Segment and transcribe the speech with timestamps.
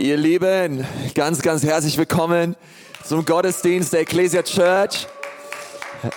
[0.00, 2.56] Ihr Lieben, ganz, ganz herzlich willkommen
[3.04, 5.06] zum Gottesdienst der Ecclesia Church.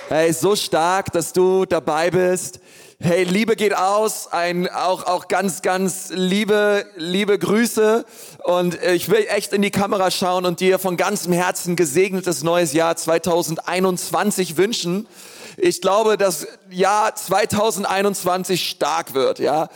[0.07, 2.61] Hey, so stark, dass du dabei bist.
[3.01, 8.05] Hey, Liebe geht aus, ein, auch, auch ganz, ganz liebe, liebe Grüße.
[8.45, 12.71] Und ich will echt in die Kamera schauen und dir von ganzem Herzen gesegnetes neues
[12.71, 15.09] Jahr 2021 wünschen
[15.57, 19.39] ich glaube, dass Jahr 2021 stark wird.
[19.39, 19.69] Ja,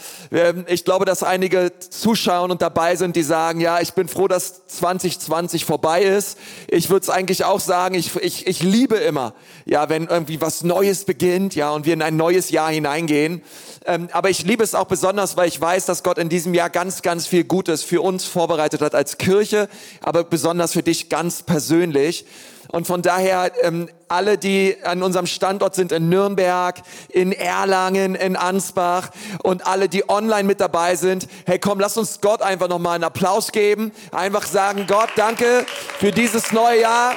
[0.67, 4.67] ich glaube, dass einige zuschauen und dabei sind, die sagen, ja, ich bin froh, dass
[4.67, 6.37] 2020 vorbei ist.
[6.67, 9.33] Ich würde es eigentlich auch sagen, ich, ich, ich liebe immer,
[9.65, 13.43] ja, wenn irgendwie was Neues beginnt, ja, und wir in ein neues Jahr hineingehen.
[13.85, 16.69] Ähm, aber ich liebe es auch besonders, weil ich weiß, dass Gott in diesem Jahr
[16.69, 19.69] ganz, ganz viel Gutes für uns vorbereitet hat als Kirche,
[20.01, 22.25] aber besonders für dich ganz persönlich.
[22.69, 28.35] Und von daher, ähm, alle, die an unserem Standort sind in Nürnberg, in Erlangen, in
[28.35, 29.09] Ansbach
[29.43, 33.03] und alle, die online mit dabei sind, hey komm, lass uns Gott einfach nochmal einen
[33.03, 33.91] Applaus geben.
[34.11, 35.65] Einfach sagen, Gott, danke
[35.99, 37.13] für dieses neue Jahr.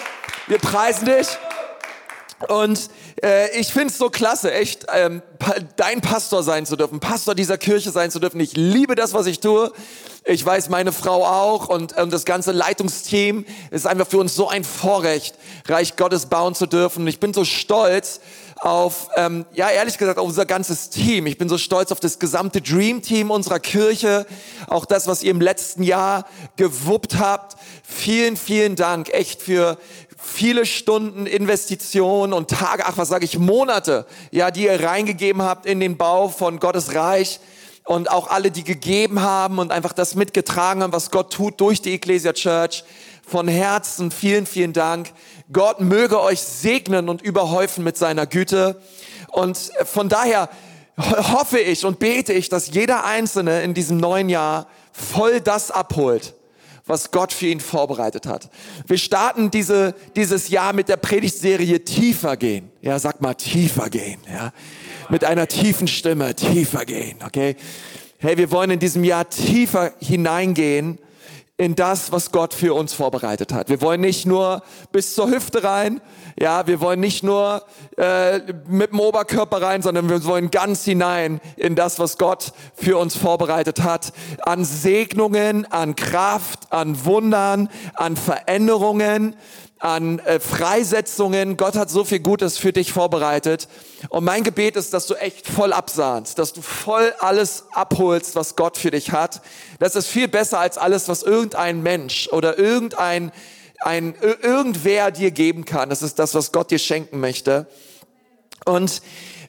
[0.47, 1.29] Wir preisen dich.
[2.49, 2.91] Und
[3.23, 5.23] äh, ich find's so klasse, echt, ähm,
[5.77, 8.41] dein Pastor sein zu dürfen, Pastor dieser Kirche sein zu dürfen.
[8.41, 9.73] Ich liebe das, was ich tue.
[10.25, 14.49] Ich weiß, meine Frau auch und, und das ganze Leitungsteam ist einfach für uns so
[14.49, 15.35] ein Vorrecht,
[15.67, 17.07] Reich Gottes bauen zu dürfen.
[17.07, 18.21] Ich bin so stolz
[18.61, 21.25] auf, ähm, ja ehrlich gesagt, auf unser ganzes Team.
[21.27, 24.27] Ich bin so stolz auf das gesamte Dream Team unserer Kirche,
[24.67, 26.27] auch das, was ihr im letzten Jahr
[26.57, 27.57] gewuppt habt.
[27.83, 29.79] Vielen, vielen Dank echt für
[30.21, 35.67] viele Stunden Investition und Tage, ach was sage ich, Monate, ja, die ihr reingegeben habt
[35.67, 37.41] in den Bau von Gottes Reich
[37.85, 41.83] und auch alle, die gegeben haben und einfach das mitgetragen haben, was Gott tut durch
[41.83, 42.85] die Ecclesia Church.
[43.27, 45.13] Von Herzen vielen, vielen Dank.
[45.53, 48.81] Gott möge euch segnen und überhäufen mit seiner Güte.
[49.29, 50.49] Und von daher
[50.99, 56.35] hoffe ich und bete ich, dass jeder Einzelne in diesem neuen Jahr voll das abholt,
[56.91, 58.51] was Gott für ihn vorbereitet hat.
[58.87, 62.71] Wir starten diese, dieses Jahr mit der Predigtserie Tiefer gehen.
[62.83, 64.21] Ja, sag mal tiefer gehen.
[64.31, 64.53] Ja,
[65.09, 67.19] mit einer tiefen Stimme tiefer gehen.
[67.25, 67.57] Okay.
[68.19, 70.99] Hey, wir wollen in diesem Jahr tiefer hineingehen
[71.61, 73.69] in das, was Gott für uns vorbereitet hat.
[73.69, 74.63] Wir wollen nicht nur
[74.93, 76.01] bis zur Hüfte rein,
[76.41, 77.63] ja, wir wollen nicht nur
[77.99, 82.97] äh, mit dem Oberkörper rein, sondern wir wollen ganz hinein in das, was Gott für
[82.97, 84.15] uns vorbereitet hat.
[84.41, 89.37] An Segnungen, an Kraft, an Wundern, an Veränderungen,
[89.81, 91.57] an äh, Freisetzungen.
[91.57, 93.67] Gott hat so viel Gutes für dich vorbereitet.
[94.11, 98.57] Und mein Gebet ist, dass du echt voll absahnst, dass du voll alles abholst, was
[98.57, 99.41] Gott für dich hat.
[99.79, 103.33] Das ist viel besser als alles, was irgendein Mensch oder irgendein
[103.83, 105.89] ein, irgendwer dir geben kann.
[105.89, 107.67] Das ist das, was Gott dir schenken möchte.
[108.67, 109.01] Und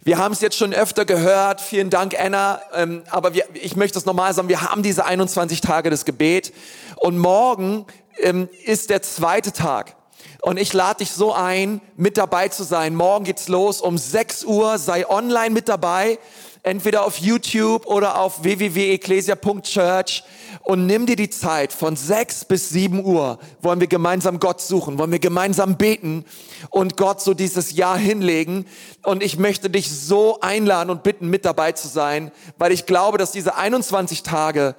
[0.03, 1.59] wir haben es jetzt schon öfter gehört.
[1.59, 2.61] Vielen Dank, Anna.
[2.73, 4.47] Ähm, aber wir, ich möchte es nochmal sagen.
[4.47, 6.53] Wir haben diese 21 Tage des Gebet.
[6.95, 7.85] Und morgen
[8.19, 9.97] ähm, ist der zweite Tag.
[10.41, 12.95] Und ich lade dich so ein, mit dabei zu sein.
[12.95, 14.77] Morgen geht's los um 6 Uhr.
[14.77, 16.17] Sei online mit dabei.
[16.63, 20.23] Entweder auf YouTube oder auf www.ecclesia.church
[20.63, 23.39] und nimm dir die Zeit von 6 bis 7 Uhr.
[23.61, 26.23] Wollen wir gemeinsam Gott suchen, wollen wir gemeinsam beten
[26.69, 28.67] und Gott so dieses Jahr hinlegen.
[29.03, 33.17] Und ich möchte dich so einladen und bitten, mit dabei zu sein, weil ich glaube,
[33.17, 34.75] dass diese 21 Tage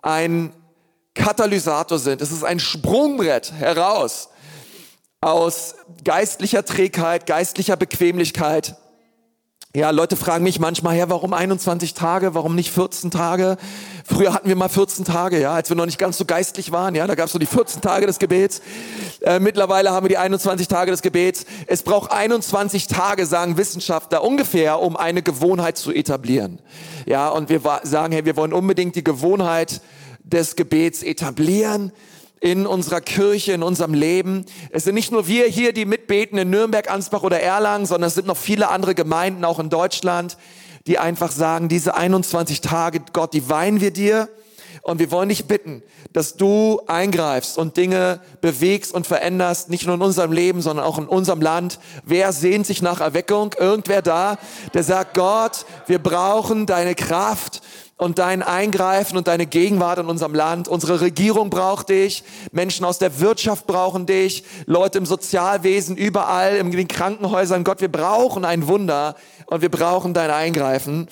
[0.00, 0.54] ein
[1.14, 2.22] Katalysator sind.
[2.22, 4.30] Es ist ein Sprungbrett heraus
[5.20, 8.76] aus geistlicher Trägheit, geistlicher Bequemlichkeit.
[9.76, 13.58] Ja, Leute fragen mich manchmal, ja, warum 21 Tage, warum nicht 14 Tage?
[14.06, 16.94] Früher hatten wir mal 14 Tage, ja, als wir noch nicht ganz so geistlich waren,
[16.94, 18.62] ja, da gab es so die 14 Tage des Gebets.
[19.20, 21.44] Äh, mittlerweile haben wir die 21 Tage des Gebets.
[21.66, 26.58] Es braucht 21 Tage, sagen Wissenschaftler, ungefähr, um eine Gewohnheit zu etablieren.
[27.04, 29.82] Ja, und wir sagen, hey, wir wollen unbedingt die Gewohnheit
[30.24, 31.92] des Gebets etablieren
[32.40, 34.44] in unserer Kirche, in unserem Leben.
[34.70, 38.14] Es sind nicht nur wir hier, die mitbeten in Nürnberg, Ansbach oder Erlangen, sondern es
[38.14, 40.36] sind noch viele andere Gemeinden, auch in Deutschland,
[40.86, 44.28] die einfach sagen, diese 21 Tage, Gott, die weinen wir dir.
[44.82, 45.82] Und wir wollen dich bitten,
[46.12, 50.98] dass du eingreifst und Dinge bewegst und veränderst, nicht nur in unserem Leben, sondern auch
[50.98, 51.80] in unserem Land.
[52.04, 53.52] Wer sehnt sich nach Erweckung?
[53.58, 54.38] Irgendwer da,
[54.74, 57.62] der sagt, Gott, wir brauchen deine Kraft
[57.98, 60.68] und dein Eingreifen und deine Gegenwart in unserem Land.
[60.68, 66.70] Unsere Regierung braucht dich, Menschen aus der Wirtschaft brauchen dich, Leute im Sozialwesen, überall, in
[66.70, 67.64] den Krankenhäusern.
[67.64, 69.16] Gott, wir brauchen ein Wunder
[69.46, 71.08] und wir brauchen dein Eingreifen.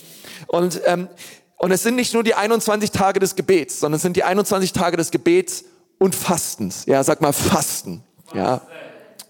[0.47, 1.09] Und, ähm,
[1.57, 4.73] und es sind nicht nur die 21 Tage des Gebets, sondern es sind die 21
[4.73, 5.65] Tage des Gebets
[5.99, 6.85] und Fastens.
[6.85, 8.03] Ja, sag mal Fasten.
[8.35, 8.61] Ja.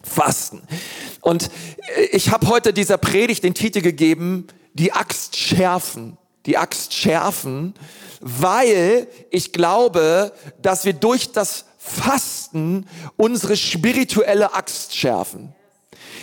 [0.02, 0.62] Fasten.
[1.20, 1.50] Und
[2.10, 7.74] ich habe heute dieser Predigt den Titel gegeben, die Axt schärfen die Axt schärfen,
[8.20, 12.86] weil ich glaube, dass wir durch das Fasten
[13.16, 15.54] unsere spirituelle Axt schärfen.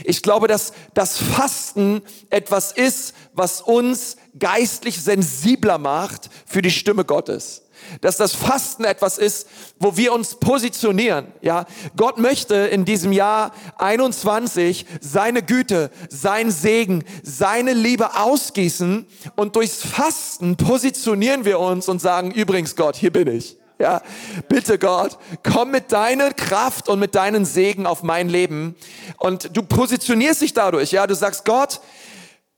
[0.03, 7.05] Ich glaube, dass das Fasten etwas ist, was uns geistlich sensibler macht für die Stimme
[7.05, 7.63] Gottes
[8.01, 9.47] dass das Fasten etwas ist,
[9.79, 11.27] wo wir uns positionieren.
[11.41, 19.05] Ja, Gott möchte in diesem Jahr 21 seine Güte, sein Segen, seine Liebe ausgießen
[19.35, 23.57] und durchs Fasten positionieren wir uns und sagen, übrigens Gott, hier bin ich.
[23.79, 24.03] Ja,
[24.47, 28.75] bitte Gott, komm mit deiner Kraft und mit deinen Segen auf mein Leben
[29.17, 30.91] und du positionierst dich dadurch.
[30.91, 31.81] Ja, du sagst Gott,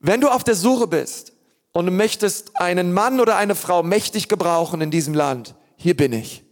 [0.00, 1.33] wenn du auf der Suche bist
[1.74, 6.12] und du möchtest einen Mann oder eine Frau mächtig gebrauchen in diesem Land, hier bin
[6.12, 6.44] ich.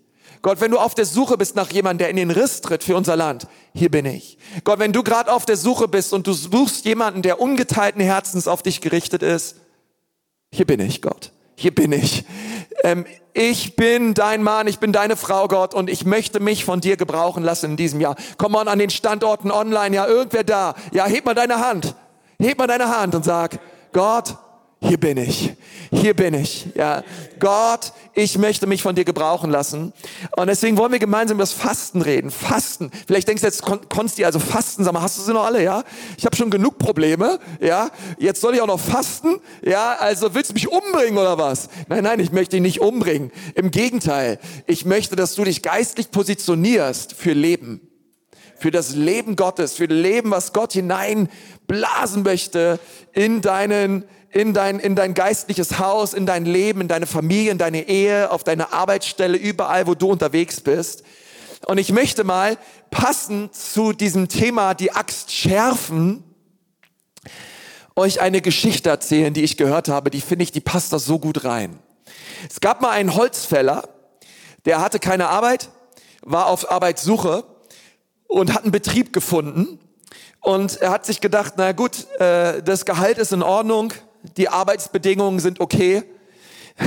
[0.42, 2.96] Gott, wenn du auf der Suche bist nach jemandem, der in den Riss tritt für
[2.96, 4.36] unser Land, hier bin ich.
[4.64, 8.48] Gott, wenn du gerade auf der Suche bist und du suchst jemanden, der ungeteilten Herzens
[8.48, 9.56] auf dich gerichtet ist,
[10.52, 11.30] hier bin ich, Gott.
[11.54, 12.24] Hier bin ich.
[12.82, 16.80] Ähm, ich bin dein Mann, ich bin deine Frau, Gott, und ich möchte mich von
[16.80, 18.16] dir gebrauchen lassen in diesem Jahr.
[18.36, 20.74] Komm mal an den Standorten online, ja, irgendwer da.
[20.92, 21.94] Ja, heb mal deine Hand.
[22.40, 23.60] Heb mal deine Hand und sag,
[23.92, 24.36] Gott,
[24.82, 25.54] hier bin ich,
[25.92, 26.66] hier bin ich.
[26.74, 27.04] Ja,
[27.38, 29.92] Gott, ich möchte mich von dir gebrauchen lassen.
[30.36, 32.32] Und deswegen wollen wir gemeinsam über das Fasten reden.
[32.32, 32.90] Fasten.
[33.06, 35.84] Vielleicht denkst du jetzt, Konsti, also Fasten, sag mal, hast du sie noch alle, ja?
[36.18, 37.90] Ich habe schon genug Probleme, ja?
[38.18, 39.94] Jetzt soll ich auch noch fasten, ja?
[40.00, 41.68] Also willst du mich umbringen oder was?
[41.88, 43.30] Nein, nein, ich möchte dich nicht umbringen.
[43.54, 47.88] Im Gegenteil, ich möchte, dass du dich geistlich positionierst für Leben
[48.58, 52.78] für das Leben Gottes, für das Leben, was Gott hineinblasen möchte
[53.12, 57.58] in deinen in dein, in dein geistliches Haus, in dein Leben, in deine Familie, in
[57.58, 61.04] deine Ehe, auf deine Arbeitsstelle, überall, wo du unterwegs bist.
[61.66, 62.56] Und ich möchte mal
[62.90, 66.24] passend zu diesem Thema die Axt schärfen,
[67.94, 71.18] euch eine Geschichte erzählen, die ich gehört habe, die finde ich, die passt da so
[71.18, 71.78] gut rein.
[72.48, 73.86] Es gab mal einen Holzfäller,
[74.64, 75.68] der hatte keine Arbeit,
[76.22, 77.44] war auf Arbeitssuche
[78.28, 79.78] und hat einen Betrieb gefunden.
[80.40, 83.92] Und er hat sich gedacht, na gut, äh, das Gehalt ist in Ordnung,
[84.36, 86.04] die Arbeitsbedingungen sind okay.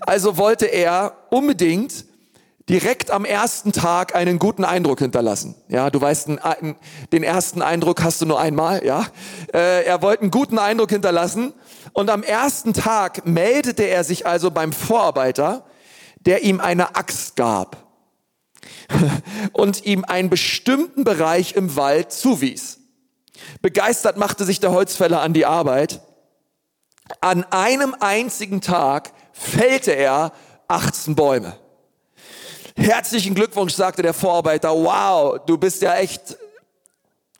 [0.00, 2.06] Also wollte er unbedingt
[2.68, 5.54] direkt am ersten Tag einen guten Eindruck hinterlassen.
[5.68, 6.30] Ja, du weißt,
[7.12, 9.06] den ersten Eindruck hast du nur einmal, ja.
[9.54, 11.52] Äh, er wollte einen guten Eindruck hinterlassen
[11.92, 15.64] und am ersten Tag meldete er sich also beim Vorarbeiter,
[16.18, 17.86] der ihm eine Axt gab
[19.52, 22.80] und ihm einen bestimmten Bereich im Wald zuwies.
[23.62, 26.00] Begeistert machte sich der Holzfäller an die Arbeit
[27.20, 30.32] an einem einzigen Tag fällte er
[30.68, 31.56] 18 Bäume.
[32.76, 34.70] Herzlichen Glückwunsch, sagte der Vorarbeiter.
[34.70, 36.36] Wow, du bist ja echt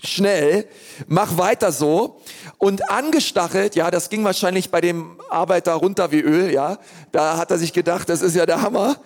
[0.03, 0.67] schnell.
[1.09, 2.21] Mach weiter so.
[2.59, 6.79] Und angestachelt, ja, das ging wahrscheinlich bei dem Arbeiter runter wie Öl, ja.
[7.13, 8.97] Da hat er sich gedacht, das ist ja der Hammer.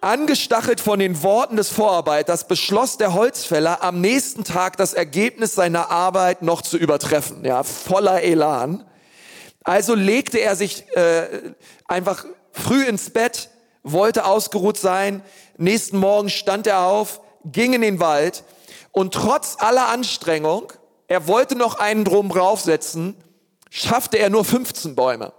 [0.00, 5.90] Angestachelt von den Worten des Vorarbeiters beschloss der Holzfäller am nächsten Tag das Ergebnis seiner
[5.90, 8.84] Arbeit noch zu übertreffen, ja, voller Elan.
[9.64, 11.54] Also legte er sich äh,
[11.86, 13.48] einfach früh ins Bett,
[13.82, 15.22] wollte ausgeruht sein.
[15.56, 18.44] Nächsten Morgen stand er auf, ging in den Wald
[18.92, 20.72] und trotz aller Anstrengung,
[21.08, 23.16] er wollte noch einen drum draufsetzen,
[23.70, 25.32] schaffte er nur 15 Bäume.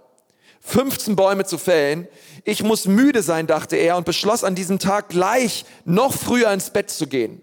[0.60, 2.08] 15 Bäume zu fällen.
[2.44, 6.70] Ich muss müde sein, dachte er und beschloss an diesem Tag gleich noch früher ins
[6.70, 7.40] Bett zu gehen.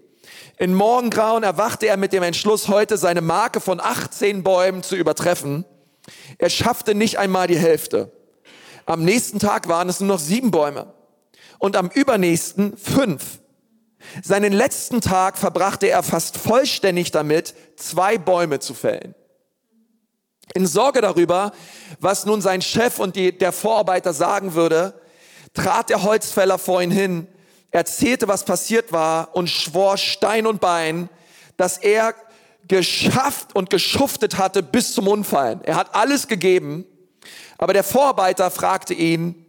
[0.58, 5.64] In Morgengrauen erwachte er mit dem Entschluss, heute seine Marke von 18 Bäumen zu übertreffen.
[6.38, 8.12] Er schaffte nicht einmal die Hälfte.
[8.86, 10.92] Am nächsten Tag waren es nur noch sieben Bäume
[11.58, 13.40] und am übernächsten fünf.
[14.22, 19.14] Seinen letzten Tag verbrachte er fast vollständig damit, zwei Bäume zu fällen.
[20.52, 21.52] In Sorge darüber,
[22.00, 25.00] was nun sein Chef und die, der Vorarbeiter sagen würde,
[25.54, 27.26] trat der Holzfäller vor ihn hin,
[27.70, 31.08] erzählte, was passiert war und schwor Stein und Bein,
[31.56, 32.14] dass er
[32.68, 35.60] geschafft und geschuftet hatte bis zum Unfallen.
[35.64, 36.84] Er hat alles gegeben,
[37.58, 39.46] aber der Vorarbeiter fragte ihn,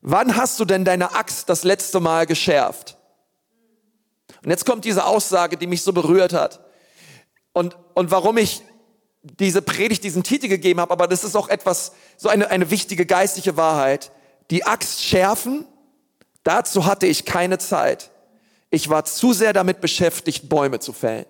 [0.00, 2.96] wann hast du denn deine Axt das letzte Mal geschärft?
[4.44, 6.60] Und jetzt kommt diese Aussage, die mich so berührt hat.
[7.52, 8.62] Und, und warum ich
[9.22, 13.06] diese Predigt, diesen Titel gegeben habe, aber das ist auch etwas, so eine, eine wichtige
[13.06, 14.12] geistliche Wahrheit.
[14.50, 15.66] Die Axt schärfen,
[16.44, 18.10] dazu hatte ich keine Zeit.
[18.70, 21.26] Ich war zu sehr damit beschäftigt, Bäume zu fällen.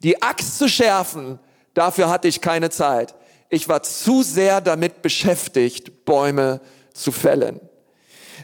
[0.00, 1.38] Die Axt zu schärfen,
[1.74, 3.14] dafür hatte ich keine Zeit.
[3.48, 6.60] Ich war zu sehr damit beschäftigt, Bäume
[6.92, 7.60] zu fällen.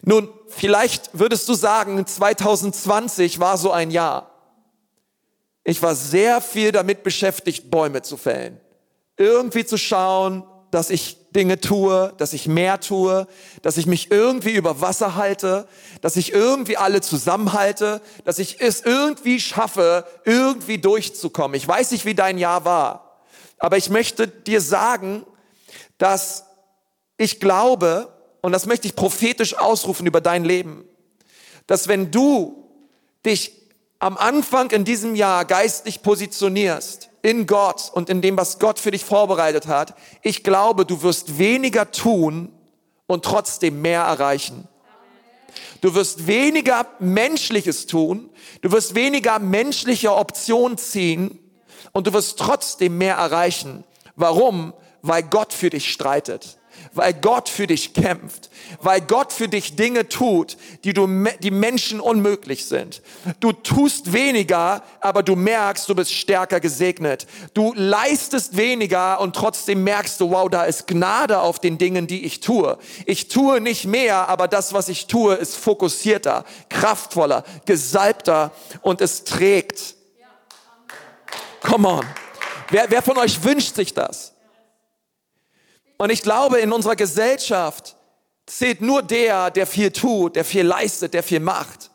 [0.02, 4.30] Nun, vielleicht würdest du sagen, 2020 war so ein Jahr.
[5.64, 8.60] Ich war sehr viel damit beschäftigt, Bäume zu fällen.
[9.16, 13.26] Irgendwie zu schauen, dass ich Dinge tue, dass ich mehr tue,
[13.62, 15.66] dass ich mich irgendwie über Wasser halte,
[16.00, 21.56] dass ich irgendwie alle zusammenhalte, dass ich es irgendwie schaffe, irgendwie durchzukommen.
[21.56, 23.22] Ich weiß nicht, wie dein Jahr war,
[23.58, 25.24] aber ich möchte dir sagen,
[25.98, 26.44] dass
[27.16, 30.84] ich glaube, und das möchte ich prophetisch ausrufen über dein Leben,
[31.66, 32.68] dass wenn du
[33.24, 33.52] dich
[33.98, 38.90] am Anfang in diesem Jahr geistlich positionierst, in Gott und in dem, was Gott für
[38.90, 42.52] dich vorbereitet hat, ich glaube, du wirst weniger tun
[43.06, 44.68] und trotzdem mehr erreichen.
[45.80, 51.38] Du wirst weniger Menschliches tun, du wirst weniger menschliche Optionen ziehen
[51.92, 53.84] und du wirst trotzdem mehr erreichen.
[54.16, 54.72] Warum?
[55.02, 56.58] Weil Gott für dich streitet
[56.94, 61.06] weil Gott für dich kämpft, weil Gott für dich Dinge tut, die du,
[61.40, 63.02] die Menschen unmöglich sind.
[63.40, 67.26] Du tust weniger, aber du merkst, du bist stärker gesegnet.
[67.54, 72.24] Du leistest weniger und trotzdem merkst du, wow, da ist Gnade auf den Dingen, die
[72.24, 72.78] ich tue.
[73.06, 79.24] Ich tue nicht mehr, aber das, was ich tue, ist fokussierter, kraftvoller, gesalbter und es
[79.24, 79.94] trägt.
[81.62, 82.06] Come on.
[82.70, 84.31] Wer, wer von euch wünscht sich das?
[86.02, 87.94] Und ich glaube, in unserer Gesellschaft
[88.46, 91.91] zählt nur der, der viel tut, der viel leistet, der viel macht.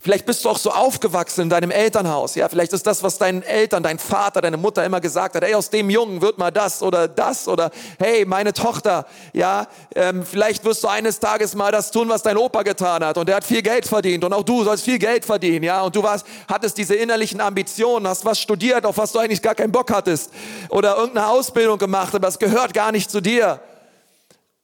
[0.00, 2.36] Vielleicht bist du auch so aufgewachsen in deinem Elternhaus.
[2.36, 5.42] Ja, vielleicht ist das, was deinen Eltern, dein Vater, deine Mutter immer gesagt hat.
[5.42, 9.06] Ey, aus dem Jungen wird mal das oder das oder hey, meine Tochter.
[9.32, 13.18] Ja, ähm, vielleicht wirst du eines Tages mal das tun, was dein Opa getan hat
[13.18, 15.64] und der hat viel Geld verdient und auch du sollst viel Geld verdienen.
[15.64, 19.42] Ja, und du warst, hattest diese innerlichen Ambitionen, hast was studiert, auf was du eigentlich
[19.42, 20.30] gar keinen Bock hattest
[20.68, 23.60] oder irgendeine Ausbildung gemacht, aber es gehört gar nicht zu dir.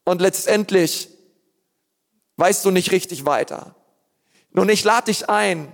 [0.04, 1.08] Und letztendlich
[2.36, 3.74] weißt du nicht richtig weiter.
[4.54, 5.70] Nun, ich lade dich ein,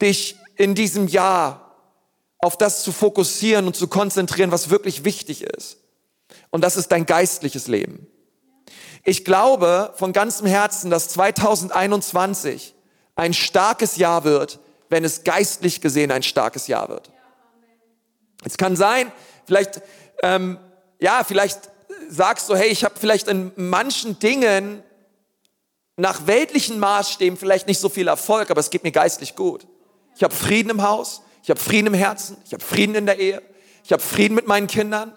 [0.00, 1.76] dich in diesem Jahr
[2.38, 5.76] auf das zu fokussieren und zu konzentrieren, was wirklich wichtig ist.
[6.48, 8.06] Und das ist dein geistliches Leben.
[9.04, 12.74] Ich glaube von ganzem Herzen, dass 2021
[13.16, 17.10] ein starkes Jahr wird, wenn es geistlich gesehen ein starkes Jahr wird.
[18.44, 19.12] Es kann sein,
[19.44, 19.82] vielleicht,
[20.22, 20.58] ähm,
[21.00, 21.70] ja, vielleicht
[22.08, 24.82] sagst du, hey, ich habe vielleicht in manchen Dingen
[26.00, 29.66] nach weltlichen Maßstäben vielleicht nicht so viel Erfolg, aber es geht mir geistlich gut.
[30.16, 33.18] Ich habe Frieden im Haus, ich habe Frieden im Herzen, ich habe Frieden in der
[33.18, 33.42] Ehe,
[33.84, 35.16] ich habe Frieden mit meinen Kindern.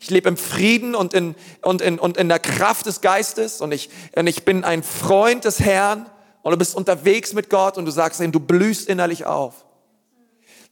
[0.00, 3.72] Ich lebe im Frieden und in, und, in, und in der Kraft des Geistes und
[3.72, 6.10] ich, und ich bin ein Freund des Herrn
[6.42, 9.64] und du bist unterwegs mit Gott und du sagst ihm, du blühst innerlich auf.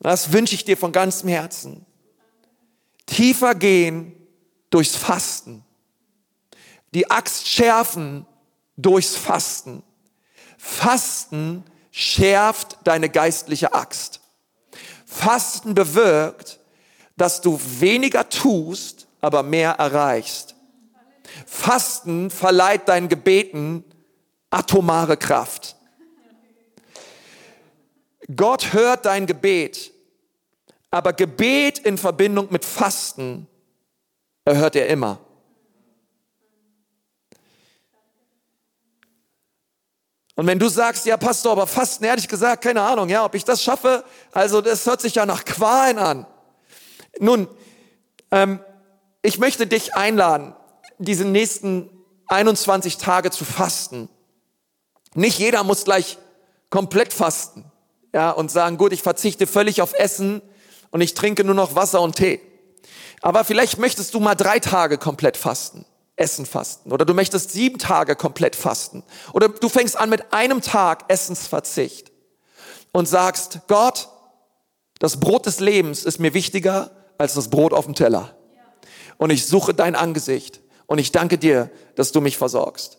[0.01, 1.87] Das wünsche ich dir von ganzem Herzen.
[3.07, 4.15] Tiefer gehen
[4.69, 5.65] durchs Fasten.
[6.93, 8.27] Die Axt schärfen
[8.83, 9.83] durchs Fasten.
[10.59, 14.21] Fasten schärft deine geistliche Axt.
[15.07, 16.59] Fasten bewirkt,
[17.17, 20.55] dass du weniger tust, aber mehr erreichst.
[21.47, 23.85] Fasten verleiht deinen Gebeten
[24.51, 25.77] atomare Kraft.
[28.35, 29.93] Gott hört dein Gebet,
[30.91, 33.49] aber Gebet in Verbindung mit Fasten
[34.45, 35.19] erhört er immer.
[40.35, 43.45] Und wenn du sagst, ja Pastor, aber Fasten, ehrlich gesagt, keine Ahnung, ja, ob ich
[43.45, 46.27] das schaffe, also das hört sich ja nach Qualen an.
[47.19, 47.49] Nun,
[48.31, 48.61] ähm,
[49.21, 50.55] ich möchte dich einladen,
[50.99, 51.91] diese nächsten
[52.27, 54.09] 21 Tage zu fasten.
[55.15, 56.19] Nicht jeder muss gleich
[56.71, 57.71] komplett fasten,
[58.15, 60.41] ja, und sagen, gut, ich verzichte völlig auf Essen
[60.91, 62.41] und ich trinke nur noch Wasser und Tee.
[63.21, 65.85] Aber vielleicht möchtest du mal drei Tage komplett fasten.
[66.17, 69.03] Essen fasten oder du möchtest sieben Tage komplett fasten
[69.33, 72.13] oder du fängst an mit einem Tag Essensverzicht
[72.93, 74.09] und sagst, Gott,
[74.99, 78.37] das Brot des Lebens ist mir wichtiger als das Brot auf dem Teller.
[79.17, 82.99] Und ich suche dein Angesicht und ich danke dir, dass du mich versorgst.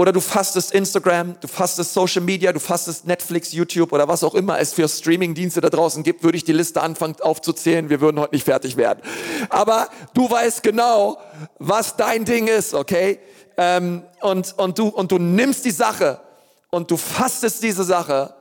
[0.00, 4.34] Oder du fastest Instagram, du fastest Social Media, du fastest Netflix, YouTube oder was auch
[4.34, 7.90] immer es für Streamingdienste da draußen gibt, würde ich die Liste anfangen aufzuzählen.
[7.90, 9.02] Wir würden heute nicht fertig werden.
[9.50, 11.18] Aber du weißt genau,
[11.58, 13.18] was dein Ding ist, okay?
[13.58, 16.18] Ähm, und, und, du, und du nimmst die Sache
[16.70, 18.32] und du fastest diese Sache,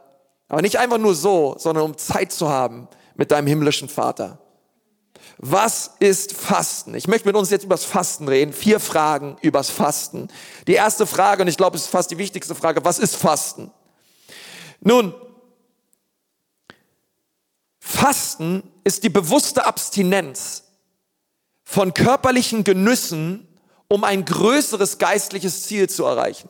[0.48, 4.40] aber nicht einfach nur so, sondern um Zeit zu haben mit deinem himmlischen Vater.
[5.42, 6.94] Was ist Fasten?
[6.96, 8.52] Ich möchte mit uns jetzt übers Fasten reden.
[8.52, 10.28] Vier Fragen übers Fasten.
[10.68, 13.72] Die erste Frage, und ich glaube, es ist fast die wichtigste Frage, was ist Fasten?
[14.82, 15.16] Nun,
[17.80, 20.66] Fasten ist die bewusste Abstinenz
[21.64, 23.48] von körperlichen Genüssen,
[23.88, 26.50] um ein größeres geistliches Ziel zu erreichen.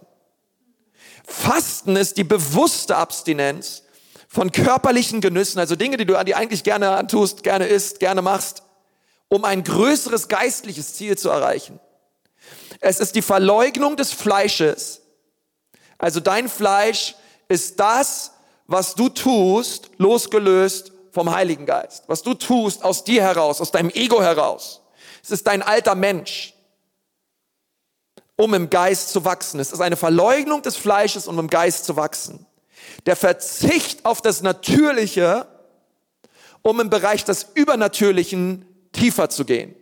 [1.25, 3.84] Fasten ist die bewusste Abstinenz
[4.27, 8.63] von körperlichen Genüssen, also Dinge, die du eigentlich gerne antust, gerne isst, gerne machst,
[9.29, 11.79] um ein größeres geistliches Ziel zu erreichen.
[12.81, 15.01] Es ist die Verleugnung des Fleisches.
[15.98, 17.15] Also dein Fleisch
[17.48, 18.31] ist das,
[18.67, 22.03] was du tust, losgelöst vom Heiligen Geist.
[22.07, 24.81] Was du tust aus dir heraus, aus deinem Ego heraus.
[25.24, 26.53] Es ist dein alter Mensch,
[28.36, 29.59] um im Geist zu wachsen.
[29.59, 32.45] Es ist eine Verleugnung des Fleisches, um im Geist zu wachsen.
[33.05, 35.48] Der Verzicht auf das Natürliche,
[36.62, 39.75] um im Bereich des Übernatürlichen tiefer zu gehen.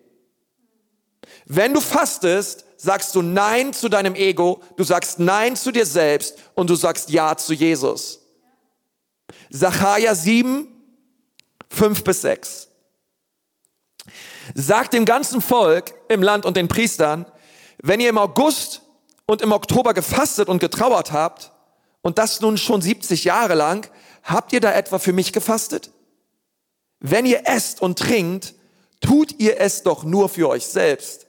[1.46, 6.38] Wenn du fastest, sagst du Nein zu deinem Ego, du sagst Nein zu dir selbst
[6.56, 8.22] und du sagst Ja zu Jesus.
[9.50, 10.68] Sacharja 7,
[11.70, 12.68] 5 bis 6.
[14.54, 17.26] Sagt dem ganzen Volk im Land und den Priestern,
[17.82, 18.82] wenn ihr im August
[19.26, 21.52] und im Oktober gefastet und getrauert habt,
[22.02, 23.90] und das nun schon 70 Jahre lang,
[24.24, 25.92] habt ihr da etwa für mich gefastet?
[27.00, 28.56] Wenn ihr esst und trinkt,
[29.01, 31.27] tut ihr es doch nur für euch selbst.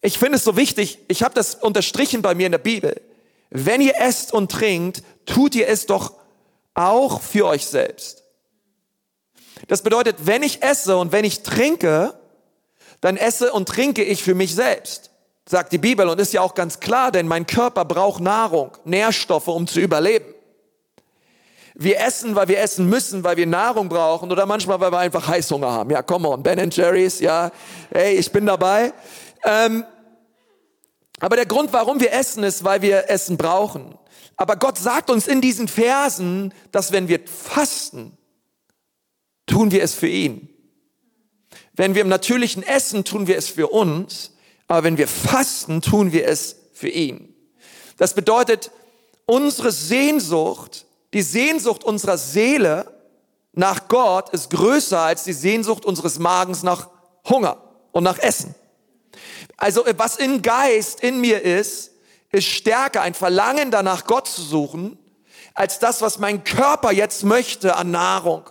[0.00, 3.00] Ich finde es so wichtig, ich habe das unterstrichen bei mir in der Bibel.
[3.50, 6.14] Wenn ihr esst und trinkt, tut ihr es doch
[6.74, 8.24] auch für euch selbst.
[9.68, 12.14] Das bedeutet, wenn ich esse und wenn ich trinke,
[13.00, 15.10] dann esse und trinke ich für mich selbst,
[15.46, 19.48] sagt die Bibel und ist ja auch ganz klar, denn mein Körper braucht Nahrung, Nährstoffe,
[19.48, 20.34] um zu überleben.
[21.74, 25.26] Wir essen, weil wir essen müssen, weil wir Nahrung brauchen oder manchmal, weil wir einfach
[25.26, 25.90] Heißhunger haben.
[25.90, 27.50] Ja, come on, Ben Jerry's, ja,
[27.90, 28.92] hey, ich bin dabei.
[29.44, 29.84] Ähm,
[31.20, 33.96] aber der Grund, warum wir essen, ist, weil wir Essen brauchen.
[34.36, 38.18] Aber Gott sagt uns in diesen Versen, dass wenn wir fasten,
[39.46, 40.48] tun wir es für ihn.
[41.74, 44.32] Wenn wir im natürlichen Essen, tun wir es für uns.
[44.66, 47.34] Aber wenn wir fasten, tun wir es für ihn.
[47.98, 48.70] Das bedeutet,
[49.26, 52.92] unsere Sehnsucht die Sehnsucht unserer Seele
[53.52, 56.88] nach Gott ist größer als die Sehnsucht unseres Magens nach
[57.28, 57.58] Hunger
[57.92, 58.54] und nach Essen.
[59.56, 61.92] Also was in Geist in mir ist,
[62.30, 64.98] ist stärker, ein Verlangen danach Gott zu suchen,
[65.54, 68.48] als das, was mein Körper jetzt möchte an Nahrung.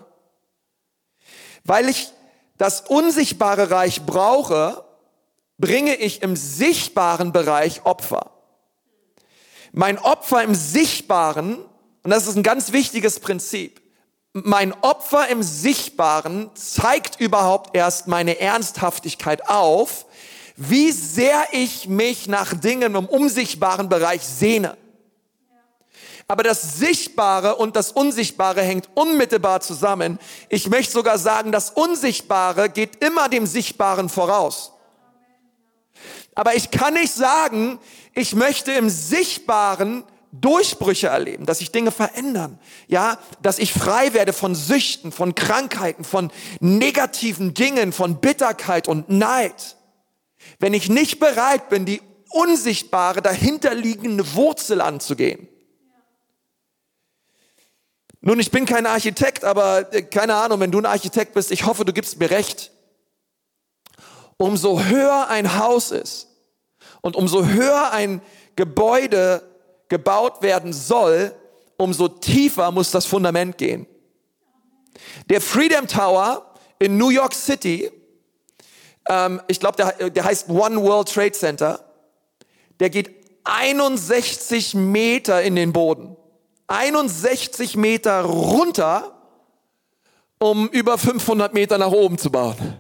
[1.63, 2.12] Weil ich
[2.58, 4.86] das unsichtbare Reich brauche,
[5.58, 8.32] bringe ich im sichtbaren Bereich Opfer.
[9.71, 11.58] Mein Opfer im Sichtbaren
[12.04, 13.82] und das ist ein ganz wichtiges Prinzip.
[14.34, 20.06] Mein Opfer im Sichtbaren zeigt überhaupt erst meine Ernsthaftigkeit auf,
[20.56, 24.78] wie sehr ich mich nach Dingen im unsichtbaren Bereich sehne.
[26.28, 30.18] Aber das Sichtbare und das Unsichtbare hängt unmittelbar zusammen.
[30.48, 34.72] Ich möchte sogar sagen, das Unsichtbare geht immer dem Sichtbaren voraus.
[36.34, 37.80] Aber ich kann nicht sagen,
[38.14, 44.32] ich möchte im Sichtbaren Durchbrüche erleben, dass sich Dinge verändern, ja, dass ich frei werde
[44.32, 49.76] von Süchten, von Krankheiten, von negativen Dingen, von Bitterkeit und Neid.
[50.60, 55.50] Wenn ich nicht bereit bin, die unsichtbare, dahinterliegende Wurzel anzugehen.
[58.22, 61.65] Nun, ich bin kein Architekt, aber äh, keine Ahnung, wenn du ein Architekt bist, ich
[61.65, 62.72] hoffe, du gibst mir recht.
[64.38, 66.28] Umso höher ein Haus ist
[67.02, 68.22] und umso höher ein
[68.56, 69.51] Gebäude
[69.91, 71.36] gebaut werden soll,
[71.75, 73.86] umso tiefer muss das Fundament gehen.
[75.30, 76.45] Der Freedom Tower
[76.80, 77.91] in New York City,
[79.10, 81.84] ähm, ich glaube, der, der heißt One World Trade Center,
[82.80, 83.12] der geht
[83.43, 86.15] 61 Meter in den Boden.
[86.67, 89.13] 61 Meter runter,
[90.39, 92.77] um über 500 Meter nach oben zu bauen.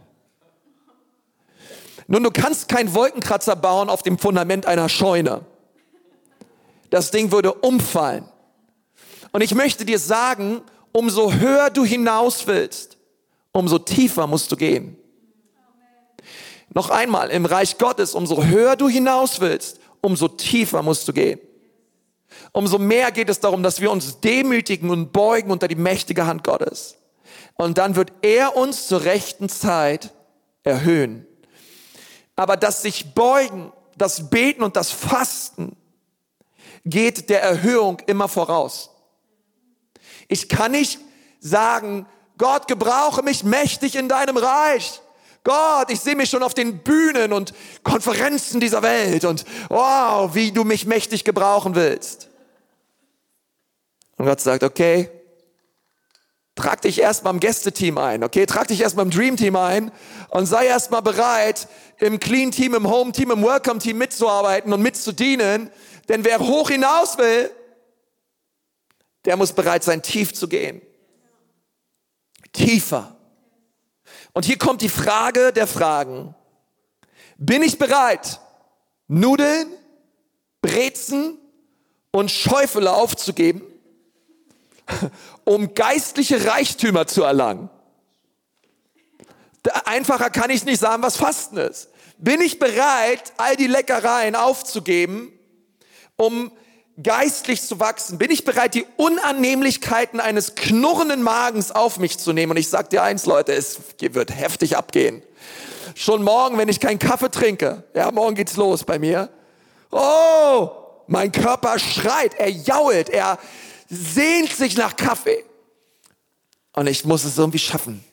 [2.07, 5.45] Nun, du kannst keinen Wolkenkratzer bauen auf dem Fundament einer Scheune
[6.91, 8.25] das Ding würde umfallen.
[9.31, 12.97] Und ich möchte dir sagen, umso höher du hinaus willst,
[13.51, 14.97] umso tiefer musst du gehen.
[16.73, 21.39] Noch einmal, im Reich Gottes, umso höher du hinaus willst, umso tiefer musst du gehen.
[22.53, 26.43] Umso mehr geht es darum, dass wir uns demütigen und beugen unter die mächtige Hand
[26.43, 26.97] Gottes.
[27.55, 30.11] Und dann wird er uns zur rechten Zeit
[30.63, 31.25] erhöhen.
[32.35, 35.75] Aber das sich beugen, das Beten und das Fasten
[36.85, 38.89] geht der Erhöhung immer voraus.
[40.27, 40.99] Ich kann nicht
[41.39, 42.05] sagen,
[42.37, 45.01] Gott, gebrauche mich mächtig in deinem Reich.
[45.43, 50.51] Gott, ich sehe mich schon auf den Bühnen und Konferenzen dieser Welt und wow, wie
[50.51, 52.29] du mich mächtig gebrauchen willst.
[54.17, 55.09] Und Gott sagt, okay,
[56.61, 58.45] trag dich erstmal im Gästeteam ein, okay?
[58.45, 59.91] Trag dich erstmal im Dream Team ein
[60.29, 64.81] und sei erstmal bereit, im Clean Team, im Home Team, im Welcome Team mitzuarbeiten und
[64.81, 65.71] mitzudienen,
[66.07, 67.49] denn wer hoch hinaus will,
[69.25, 70.81] der muss bereit sein, tief zu gehen.
[72.53, 73.15] Tiefer.
[74.33, 76.35] Und hier kommt die Frage der Fragen.
[77.37, 78.39] Bin ich bereit,
[79.07, 79.67] Nudeln,
[80.61, 81.39] Brezen
[82.11, 83.63] und Schäufele aufzugeben,
[85.43, 87.69] um geistliche Reichtümer zu erlangen?
[89.85, 91.89] Einfacher kann ich nicht sagen, was Fasten ist.
[92.17, 95.31] Bin ich bereit, all die Leckereien aufzugeben,
[96.15, 96.51] um
[97.01, 98.17] geistlich zu wachsen?
[98.17, 102.51] Bin ich bereit, die Unannehmlichkeiten eines knurrenden Magens auf mich zu nehmen?
[102.51, 105.21] Und ich sag dir eins, Leute, es wird heftig abgehen.
[105.95, 109.29] Schon morgen, wenn ich keinen Kaffee trinke, ja, morgen geht's los bei mir.
[109.91, 110.69] Oh,
[111.07, 113.37] mein Körper schreit, er jault, er
[113.91, 115.43] sehnt sich nach Kaffee.
[116.73, 118.03] Und ich muss es irgendwie schaffen.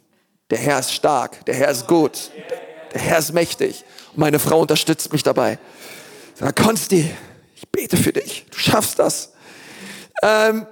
[0.51, 2.31] Der Herr ist stark, der Herr ist gut,
[2.93, 3.85] der Herr ist mächtig.
[4.13, 5.59] Und meine Frau unterstützt mich dabei.
[6.35, 7.09] Sag, Konsti,
[7.55, 9.33] ich bete für dich, du schaffst das.
[10.23, 10.67] Ähm,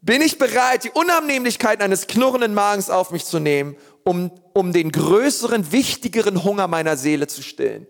[0.00, 4.90] bin ich bereit, die Unannehmlichkeiten eines knurrenden Magens auf mich zu nehmen, um, um den
[4.90, 7.86] größeren, wichtigeren Hunger meiner Seele zu stillen?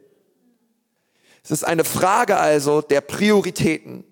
[1.43, 4.05] Es ist eine Frage also der Prioritäten.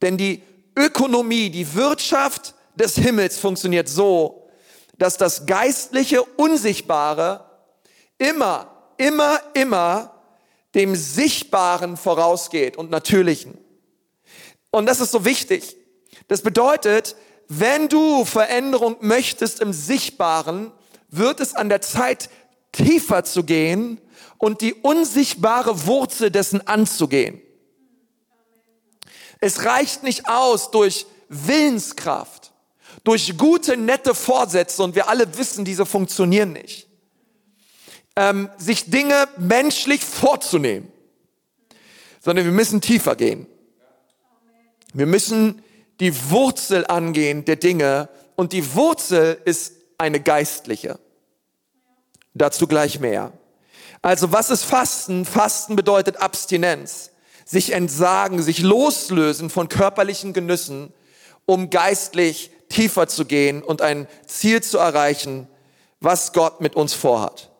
[0.00, 0.42] Denn die
[0.76, 4.48] Ökonomie, die Wirtschaft des Himmels funktioniert so,
[4.98, 7.44] dass das Geistliche, Unsichtbare
[8.18, 10.14] immer, immer, immer
[10.74, 13.58] dem Sichtbaren vorausgeht und Natürlichen.
[14.70, 15.76] Und das ist so wichtig.
[16.28, 17.16] Das bedeutet,
[17.48, 20.72] wenn du Veränderung möchtest im Sichtbaren,
[21.08, 22.30] wird es an der Zeit,
[22.72, 24.00] tiefer zu gehen
[24.38, 27.42] und die unsichtbare Wurzel dessen anzugehen.
[29.42, 32.52] Es reicht nicht aus durch Willenskraft
[33.04, 36.88] durch gute, nette Vorsätze, und wir alle wissen, diese funktionieren nicht,
[38.16, 40.90] ähm, sich Dinge menschlich vorzunehmen,
[42.20, 43.46] sondern wir müssen tiefer gehen.
[44.92, 45.62] Wir müssen
[46.00, 50.98] die Wurzel angehen der Dinge und die Wurzel ist eine geistliche.
[52.34, 53.32] Dazu gleich mehr.
[54.02, 55.24] Also was ist Fasten?
[55.24, 57.10] Fasten bedeutet Abstinenz,
[57.52, 60.90] sich entsagen, sich loslösen von körperlichen Genüssen,
[61.44, 65.46] um geistlich tiefer zu gehen und ein Ziel zu erreichen,
[66.00, 67.50] was Gott mit uns vorhat.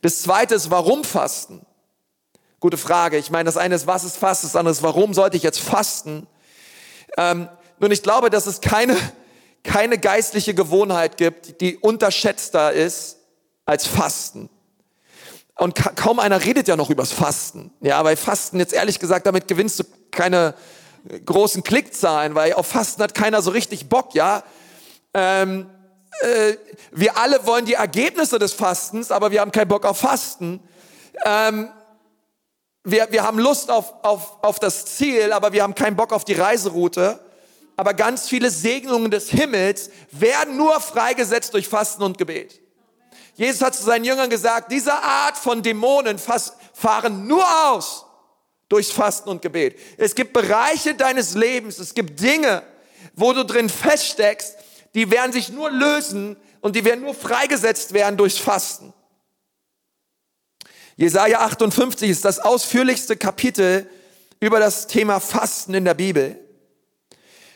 [0.00, 1.66] Das zweite ist, warum fasten?
[2.60, 3.18] Gute Frage.
[3.18, 4.46] Ich meine, das eine ist, was ist Fasten?
[4.46, 6.26] Das andere ist, warum sollte ich jetzt fasten?
[7.18, 7.46] Ähm,
[7.78, 8.96] nun, ich glaube, dass es keine,
[9.64, 13.18] keine geistliche Gewohnheit gibt, die unterschätzter ist
[13.66, 14.48] als Fasten.
[15.60, 17.70] Und ka kaum einer redet ja noch übers Fasten.
[17.80, 20.54] Ja, weil Fasten jetzt ehrlich gesagt, damit gewinnst du keine,
[21.24, 24.42] großen Klickzahlen, weil auf Fasten hat keiner so richtig Bock, ja.
[25.14, 25.68] Ähm,
[26.20, 26.54] äh,
[26.92, 30.60] wir alle wollen die Ergebnisse des Fastens, aber wir haben keinen Bock auf Fasten.
[31.24, 31.68] Ähm,
[32.84, 36.24] wir, wir haben Lust auf, auf, auf das Ziel, aber wir haben keinen Bock auf
[36.24, 37.20] die Reiseroute.
[37.76, 42.60] Aber ganz viele Segnungen des Himmels werden nur freigesetzt durch Fasten und Gebet.
[43.40, 48.04] Jesus hat zu seinen Jüngern gesagt, diese Art von Dämonen fahren nur aus,
[48.68, 49.78] durchs Fasten und Gebet.
[49.96, 52.62] Es gibt Bereiche deines Lebens, es gibt Dinge,
[53.14, 54.56] wo du drin feststeckst,
[54.94, 58.92] die werden sich nur lösen und die werden nur freigesetzt werden durchs Fasten.
[60.96, 63.88] Jesaja 58 ist das ausführlichste Kapitel
[64.38, 66.38] über das Thema Fasten in der Bibel.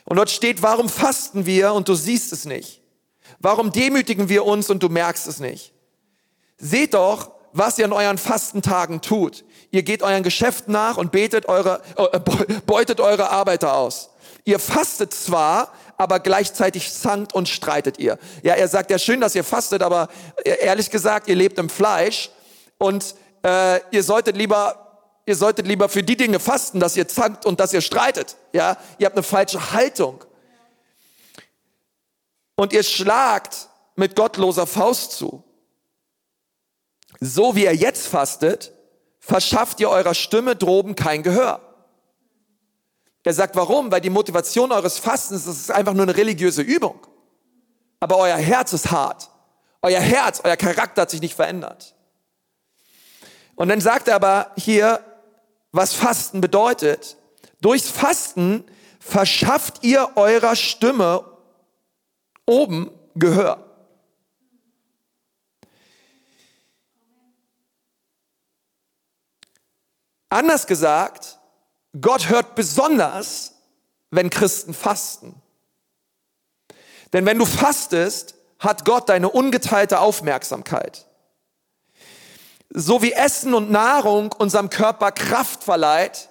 [0.07, 2.81] Und dort steht, warum fasten wir und du siehst es nicht?
[3.39, 5.74] Warum demütigen wir uns und du merkst es nicht?
[6.59, 9.45] Seht doch, was ihr an euren Fastentagen tut.
[9.71, 12.19] Ihr geht euren Geschäften nach und betet eure, äh,
[12.67, 14.11] beutet eure Arbeiter aus.
[14.45, 18.19] Ihr fastet zwar, aber gleichzeitig zankt und streitet ihr.
[18.43, 20.09] Ja, er sagt ja schön, dass ihr fastet, aber
[20.45, 22.31] ehrlich gesagt, ihr lebt im Fleisch
[22.79, 23.15] und
[23.45, 24.81] äh, ihr solltet lieber
[25.27, 28.37] ihr solltet lieber für die Dinge fasten, dass ihr zankt und dass ihr streitet.
[28.53, 30.23] Ja, ihr habt eine falsche Haltung.
[32.57, 35.44] Und ihr schlagt mit gottloser Faust zu
[37.21, 38.73] so wie er jetzt fastet,
[39.19, 41.61] verschafft ihr eurer Stimme droben kein Gehör.
[43.25, 43.91] Er sagt, warum?
[43.91, 47.07] Weil die Motivation eures Fastens das ist einfach nur eine religiöse Übung.
[48.01, 49.31] Aber euer Herz ist hart.
[49.81, 51.95] Euer Herz, euer Charakter hat sich nicht verändert.
[53.55, 55.01] Und dann sagt er aber hier,
[55.73, 57.17] was Fasten bedeutet.
[57.61, 58.65] Durchs Fasten
[58.99, 61.25] verschafft ihr eurer Stimme
[62.47, 63.74] oben Gehör.
[70.35, 71.39] Anders gesagt,
[72.01, 73.53] Gott hört besonders,
[74.11, 75.41] wenn Christen fasten.
[77.13, 81.07] Denn wenn du fastest, hat Gott deine ungeteilte Aufmerksamkeit.
[82.69, 86.29] So wie Essen und Nahrung unserem Körper Kraft verleiht,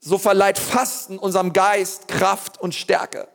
[0.00, 3.28] so verleiht Fasten unserem Geist Kraft und Stärke.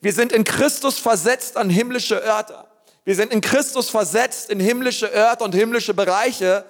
[0.00, 2.66] Wir sind in Christus versetzt an himmlische Örter.
[3.04, 6.64] Wir sind in Christus versetzt in himmlische Örter und himmlische Bereiche,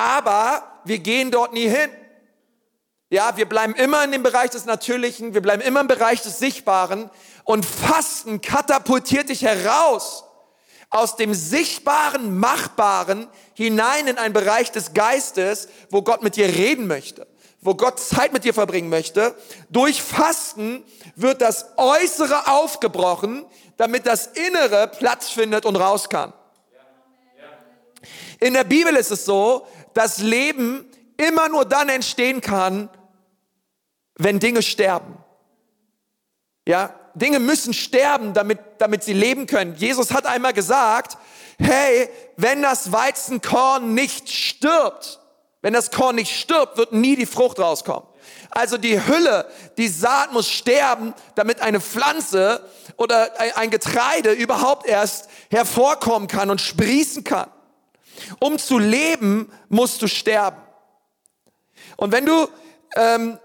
[0.00, 1.90] aber wir gehen dort nie hin.
[3.10, 6.38] Ja, wir bleiben immer in dem Bereich des Natürlichen, wir bleiben immer im Bereich des
[6.38, 7.10] Sichtbaren
[7.44, 10.24] und Fasten katapultiert dich heraus
[10.88, 16.86] aus dem Sichtbaren, Machbaren hinein in einen Bereich des Geistes, wo Gott mit dir reden
[16.86, 17.26] möchte,
[17.60, 19.34] wo Gott Zeit mit dir verbringen möchte.
[19.68, 20.84] Durch Fasten
[21.14, 23.44] wird das Äußere aufgebrochen,
[23.76, 26.32] damit das Innere Platz findet und raus kann.
[28.40, 32.88] In der Bibel ist es so, dass Leben immer nur dann entstehen kann,
[34.16, 35.16] wenn Dinge sterben.
[36.66, 39.74] Ja, Dinge müssen sterben, damit, damit sie leben können.
[39.76, 41.18] Jesus hat einmal gesagt,
[41.58, 45.20] hey, wenn das Weizenkorn nicht stirbt,
[45.62, 48.08] wenn das Korn nicht stirbt, wird nie die Frucht rauskommen.
[48.50, 52.64] Also die Hülle, die Saat muss sterben, damit eine Pflanze
[52.96, 57.50] oder ein Getreide überhaupt erst hervorkommen kann und sprießen kann.
[58.38, 60.60] Um zu leben, musst du sterben.
[61.96, 62.48] Und wenn du
[62.96, 63.38] ähm,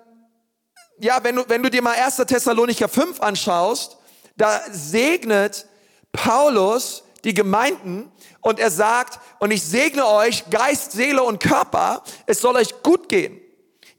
[0.99, 2.17] ja, wenn du, wenn du dir mal 1.
[2.17, 3.97] Thessalonicher 5 anschaust,
[4.37, 5.65] da segnet
[6.11, 8.11] Paulus die Gemeinden
[8.41, 13.09] und er sagt, und ich segne euch Geist, Seele und Körper, es soll euch gut
[13.09, 13.41] gehen.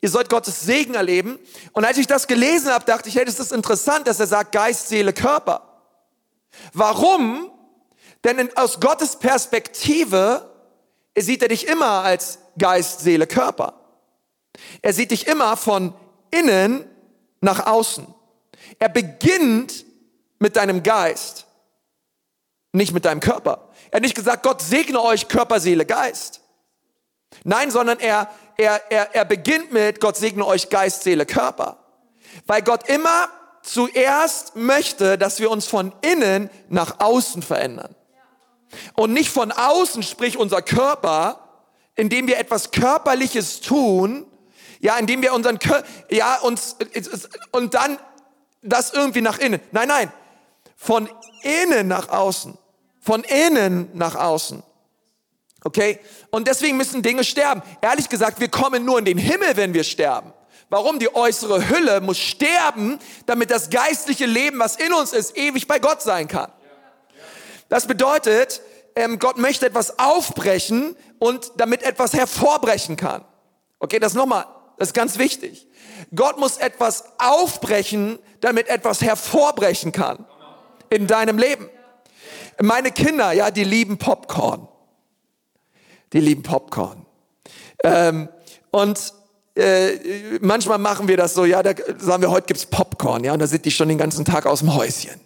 [0.01, 1.39] Ihr sollt Gottes Segen erleben.
[1.73, 4.53] Und als ich das gelesen habe, dachte ich, hey, das ist interessant, dass er sagt
[4.53, 5.83] Geist, Seele, Körper.
[6.73, 7.51] Warum?
[8.23, 10.56] Denn in, aus Gottes Perspektive
[11.23, 13.75] sieht er dich immer als Geist, Seele, Körper.
[14.83, 15.95] Er sieht dich immer von
[16.31, 16.85] innen
[17.41, 18.07] nach außen.
[18.79, 19.85] Er beginnt
[20.39, 21.47] mit deinem Geist,
[22.73, 23.71] nicht mit deinem Körper.
[23.91, 26.41] Er hat nicht gesagt, Gott segne euch Körper, Seele, Geist.
[27.45, 31.79] Nein, sondern er, er, er, er beginnt mit Gott segne euch Geist, Seele, Körper.
[32.47, 33.29] Weil Gott immer
[33.63, 37.95] zuerst möchte, dass wir uns von innen nach außen verändern.
[38.95, 41.41] Und nicht von außen, sprich unser Körper,
[41.95, 44.27] indem wir etwas Körperliches tun,
[44.81, 45.59] ja, indem wir unseren,
[46.11, 46.77] ja, uns,
[47.53, 47.99] und dann
[48.63, 49.61] das irgendwie nach innen.
[49.73, 50.13] Nein, nein.
[50.77, 51.09] Von
[51.43, 52.59] innen nach außen.
[53.01, 54.63] Von innen nach außen.
[55.65, 55.99] Okay?
[56.31, 57.63] Und deswegen müssen Dinge sterben.
[57.81, 60.33] Ehrlich gesagt, wir kommen nur in den Himmel, wenn wir sterben.
[60.69, 60.99] Warum?
[60.99, 65.79] Die äußere Hülle muss sterben, damit das geistliche Leben, was in uns ist, ewig bei
[65.79, 66.51] Gott sein kann.
[67.69, 68.63] Das bedeutet,
[68.95, 73.25] ähm, Gott möchte etwas aufbrechen und damit etwas hervorbrechen kann.
[73.79, 74.47] Okay, das nochmal.
[74.79, 75.67] Das ist ganz wichtig.
[76.15, 80.27] Gott muss etwas aufbrechen, damit etwas hervorbrechen kann
[80.91, 81.69] in deinem Leben.
[82.61, 84.69] Meine Kinder, ja, die lieben Popcorn.
[86.13, 87.05] Die lieben Popcorn.
[87.83, 88.29] Ähm,
[88.71, 89.13] und
[89.55, 93.39] äh, manchmal machen wir das so, ja, da sagen wir, heute gibt's Popcorn, ja, und
[93.39, 95.21] da sind die schon den ganzen Tag aus dem Häuschen.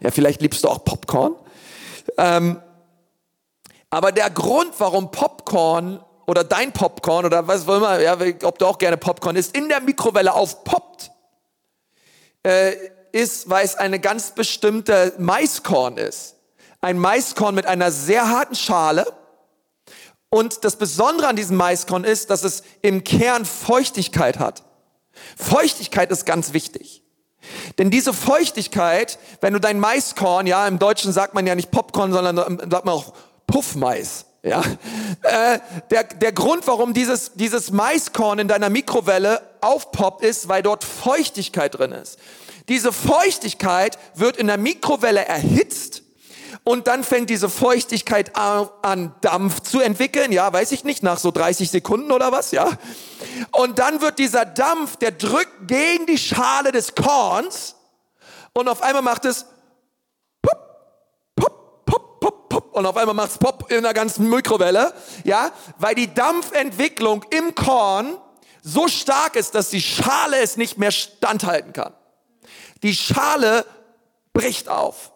[0.00, 1.34] Ja, vielleicht liebst du auch Popcorn.
[2.18, 2.60] Ähm,
[3.90, 8.66] aber der Grund, warum Popcorn oder dein Popcorn oder was auch immer, ja, ob du
[8.66, 11.10] auch gerne Popcorn isst, in der Mikrowelle aufpoppt,
[12.42, 12.74] äh,
[13.12, 16.36] ist, weil es eine ganz bestimmte Maiskorn ist.
[16.82, 19.06] Ein Maiskorn mit einer sehr harten Schale.
[20.28, 24.62] Und das Besondere an diesem Maiskorn ist, dass es im Kern Feuchtigkeit hat.
[25.36, 27.02] Feuchtigkeit ist ganz wichtig.
[27.78, 32.12] Denn diese Feuchtigkeit, wenn du dein Maiskorn, ja, im Deutschen sagt man ja nicht Popcorn,
[32.12, 33.12] sondern sagt man auch
[33.46, 34.24] Puffmais.
[34.44, 34.62] Ja,
[35.22, 35.58] äh,
[35.90, 41.76] der, der Grund, warum dieses, dieses Maiskorn in deiner Mikrowelle aufpoppt, ist, weil dort Feuchtigkeit
[41.76, 42.18] drin ist.
[42.68, 46.02] Diese Feuchtigkeit wird in der Mikrowelle erhitzt
[46.64, 50.32] und dann fängt diese Feuchtigkeit an, Dampf zu entwickeln.
[50.32, 52.70] Ja, weiß ich nicht, nach so 30 Sekunden oder was, ja.
[53.52, 57.76] Und dann wird dieser Dampf, der drückt gegen die Schale des Korns
[58.52, 59.46] und auf einmal macht es
[62.78, 68.16] und auf einmal macht's Pop in der ganzen Mikrowelle, ja, weil die Dampfentwicklung im Korn
[68.62, 71.94] so stark ist, dass die Schale es nicht mehr standhalten kann.
[72.82, 73.64] Die Schale
[74.32, 75.12] bricht auf.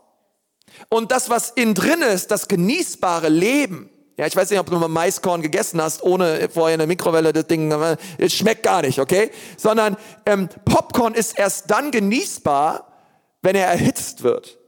[0.88, 4.78] Und das, was innen drin ist, das genießbare Leben, ja, ich weiß nicht, ob du
[4.78, 7.72] mal Maiskorn gegessen hast, ohne vorher in der Mikrowelle das Ding,
[8.18, 9.30] es schmeckt gar nicht, okay?
[9.56, 9.96] Sondern
[10.26, 12.92] ähm, Popcorn ist erst dann genießbar,
[13.40, 14.58] wenn er erhitzt wird,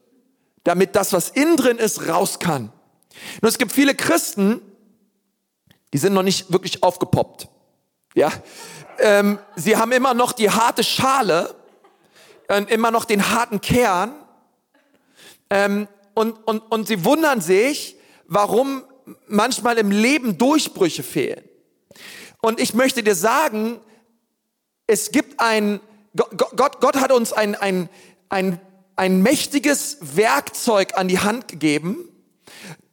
[0.65, 2.73] damit das, was innen drin ist, raus kann.
[3.43, 4.61] Nur es gibt viele Christen,
[5.93, 7.49] die sind noch nicht wirklich aufgepoppt.
[8.15, 8.33] Ja,
[8.99, 11.55] ähm, sie haben immer noch die harte Schale,
[12.49, 14.15] äh, immer noch den harten Kern
[15.51, 18.85] ähm, und, und, und sie wundern sich, warum
[19.27, 21.45] manchmal im Leben Durchbrüche fehlen.
[22.41, 23.81] Und ich möchte dir sagen,
[24.87, 25.81] es gibt ein,
[26.15, 27.89] Gott, Gott, hat uns ein, ein,
[28.29, 28.61] ein,
[28.97, 32.09] ein mächtiges Werkzeug an die Hand gegeben,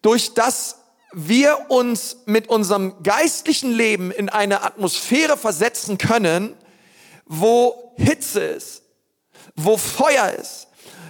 [0.02, 0.78] durch das
[1.14, 6.56] wir uns mit unserem geistlichen Leben in eine Atmosphäre versetzen können,
[7.26, 8.84] wo Hitze ist,
[9.56, 10.68] wo Feuer ist,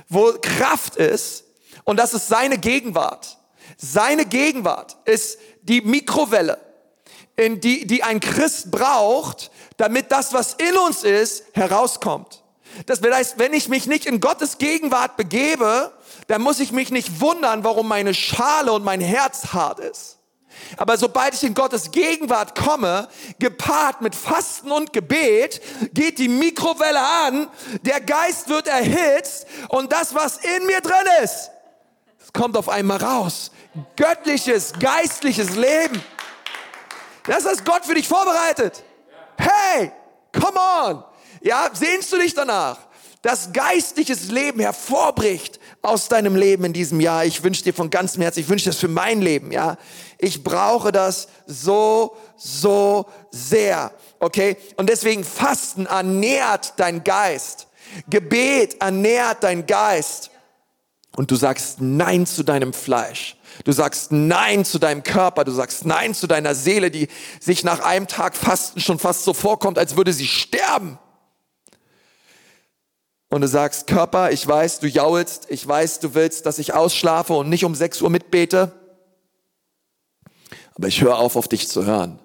[0.10, 1.44] wo Kraft ist.
[1.84, 3.38] Und das ist seine Gegenwart.
[3.84, 6.60] Seine Gegenwart ist die Mikrowelle,
[7.36, 12.44] in die, die ein Christ braucht, damit das, was in uns ist, herauskommt.
[12.86, 15.92] Das heißt, wenn ich mich nicht in Gottes Gegenwart begebe,
[16.28, 20.20] dann muss ich mich nicht wundern, warum meine Schale und mein Herz hart ist.
[20.78, 23.08] Aber sobald ich in Gottes Gegenwart komme,
[23.40, 25.60] gepaart mit Fasten und Gebet,
[25.96, 27.48] geht die Mikrowelle an,
[27.82, 31.50] der Geist wird erhitzt und das, was in mir drin ist,
[32.34, 33.52] kommt auf einmal raus.
[33.96, 36.04] Göttliches, geistliches Leben.
[37.26, 38.84] Das ist Gott für dich vorbereitet.
[39.38, 39.92] Hey,
[40.34, 41.04] come on.
[41.42, 42.78] Ja, sehnst du dich danach?
[43.22, 47.24] dass geistliches Leben hervorbricht aus deinem Leben in diesem Jahr.
[47.26, 49.78] Ich wünsche dir von ganzem Herzen, ich wünsche das für mein Leben, ja.
[50.18, 54.58] Ich brauche das so, so sehr, okay?
[54.76, 57.68] Und deswegen Fasten ernährt dein Geist.
[58.10, 60.31] Gebet ernährt dein Geist.
[61.16, 63.36] Und du sagst Nein zu deinem Fleisch.
[63.66, 67.82] Du sagst Nein zu deinem Körper, du sagst Nein zu deiner Seele, die sich nach
[67.82, 70.98] einem Tag Fasten schon fast so vorkommt, als würde sie sterben
[73.32, 77.34] und du sagst, Körper, ich weiß, du jaulst, ich weiß, du willst, dass ich ausschlafe
[77.34, 78.74] und nicht um 6 Uhr mitbete,
[80.76, 82.20] aber ich höre auf, auf dich zu hören.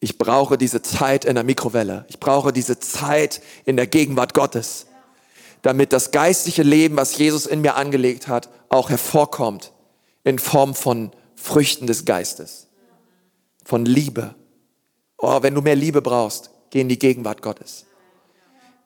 [0.00, 2.04] Ich brauche diese Zeit in der Mikrowelle.
[2.08, 4.86] Ich brauche diese Zeit in der Gegenwart Gottes,
[5.64, 9.72] damit das geistliche Leben, was Jesus in mir angelegt hat, auch hervorkommt
[10.22, 12.68] in Form von Früchten des Geistes,
[13.64, 14.34] von Liebe.
[15.16, 17.86] Oh, wenn du mehr Liebe brauchst, geh in die Gegenwart Gottes.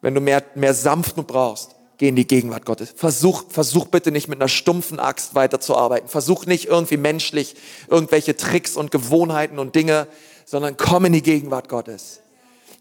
[0.03, 2.95] Wenn du mehr, mehr Sanftmut brauchst, geh in die Gegenwart Gottes.
[2.95, 6.09] Versuch, versuch bitte nicht mit einer stumpfen Axt weiterzuarbeiten.
[6.09, 7.57] Versuch nicht irgendwie menschlich
[7.89, 10.07] irgendwelche Tricks und Gewohnheiten und Dinge,
[10.45, 12.21] sondern komm in die Gegenwart Gottes.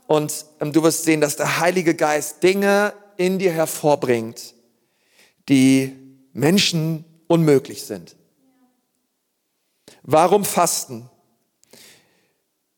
[0.05, 4.53] Und ähm, du wirst sehen, dass der Heilige Geist Dinge in dir hervorbringt,
[5.49, 5.95] die
[6.33, 8.15] Menschen unmöglich sind.
[10.03, 11.09] Warum fasten?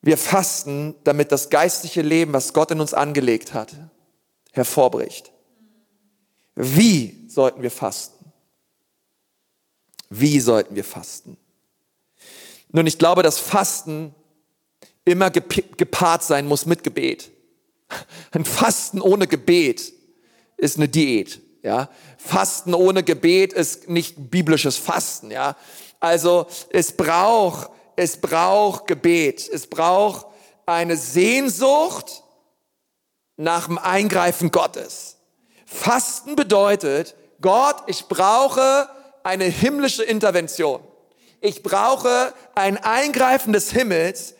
[0.01, 3.75] Wir fasten, damit das geistliche Leben, was Gott in uns angelegt hat,
[4.51, 5.31] hervorbricht.
[6.55, 8.31] Wie sollten wir fasten?
[10.09, 11.37] Wie sollten wir fasten?
[12.71, 14.13] Nun, ich glaube, dass Fasten
[15.05, 17.31] immer gepaart sein muss mit Gebet.
[18.31, 19.93] Ein Fasten ohne Gebet
[20.59, 21.41] ist eine Diät.
[21.61, 25.31] Ja, Fasten ohne Gebet ist nicht biblisches Fasten.
[25.31, 25.55] Ja,
[25.99, 29.49] also es braucht, es braucht Gebet.
[29.51, 30.27] Es braucht
[30.65, 32.23] eine Sehnsucht
[33.35, 35.17] nach dem Eingreifen Gottes.
[35.65, 38.89] Fasten bedeutet, Gott, ich brauche
[39.23, 40.81] eine himmlische Intervention.
[41.41, 44.35] Ich brauche ein Eingreifen des Himmels.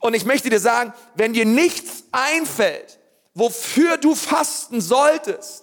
[0.00, 2.98] Und ich möchte dir sagen, wenn dir nichts einfällt,
[3.34, 5.61] wofür du fasten solltest,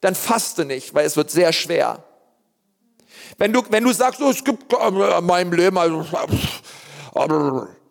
[0.00, 2.02] dann faste nicht, weil es wird sehr schwer.
[3.38, 6.06] Wenn du, wenn du sagst, oh, es gibt in meinem Leben, also,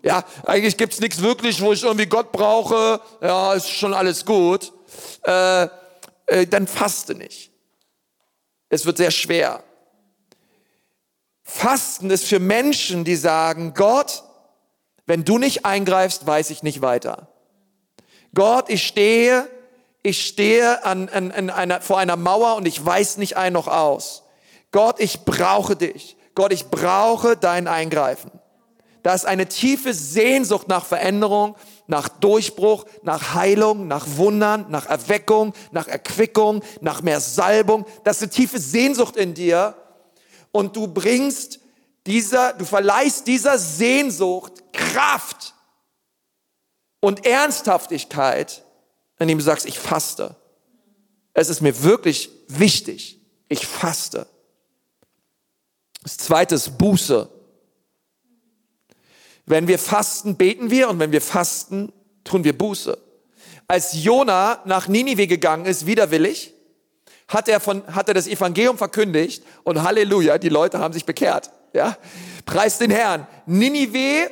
[0.02, 3.02] ja, eigentlich gibt's nichts wirklich, wo ich irgendwie Gott brauche.
[3.22, 4.72] Ja, ist schon alles gut.
[5.24, 5.68] Äh,
[6.28, 7.52] äh, dann faste nicht.
[8.70, 9.64] Es wird sehr schwer.
[11.44, 14.24] Fasten ist für Menschen, die sagen, Gott,
[15.06, 17.28] wenn du nicht eingreifst, weiß ich nicht weiter.
[18.34, 19.48] Gott, ich stehe,
[20.06, 23.68] ich stehe an, an, an einer, vor einer Mauer und ich weiß nicht ein noch
[23.68, 24.24] aus.
[24.72, 26.16] Gott, ich brauche dich.
[26.36, 28.32] Gott, ich brauche dein Eingreifen.
[29.02, 31.56] Da ist eine tiefe Sehnsucht nach Veränderung,
[31.88, 37.86] nach Durchbruch, nach Heilung, nach Wundern, nach Erweckung, nach Erquickung, nach mehr Salbung.
[38.04, 39.76] Das ist eine tiefe Sehnsucht in dir.
[40.52, 41.60] Und du bringst
[42.06, 45.56] dieser, du verleihst dieser Sehnsucht Kraft
[47.00, 48.65] und Ernsthaftigkeit,
[49.20, 50.36] indem du sagst, ich faste.
[51.34, 53.20] Es ist mir wirklich wichtig.
[53.50, 54.28] Ich faste.
[56.04, 57.30] Das zweite ist Buße.
[59.46, 61.92] Wenn wir fasten, beten wir und wenn wir fasten,
[62.24, 62.98] tun wir Buße.
[63.68, 66.54] Als Jona nach Ninive gegangen ist, widerwillig,
[67.28, 71.52] hat er, von, hat er das Evangelium verkündigt und Halleluja, die Leute haben sich bekehrt.
[71.74, 71.98] Ja?
[72.46, 73.28] Preis den Herrn.
[73.46, 74.30] Ninive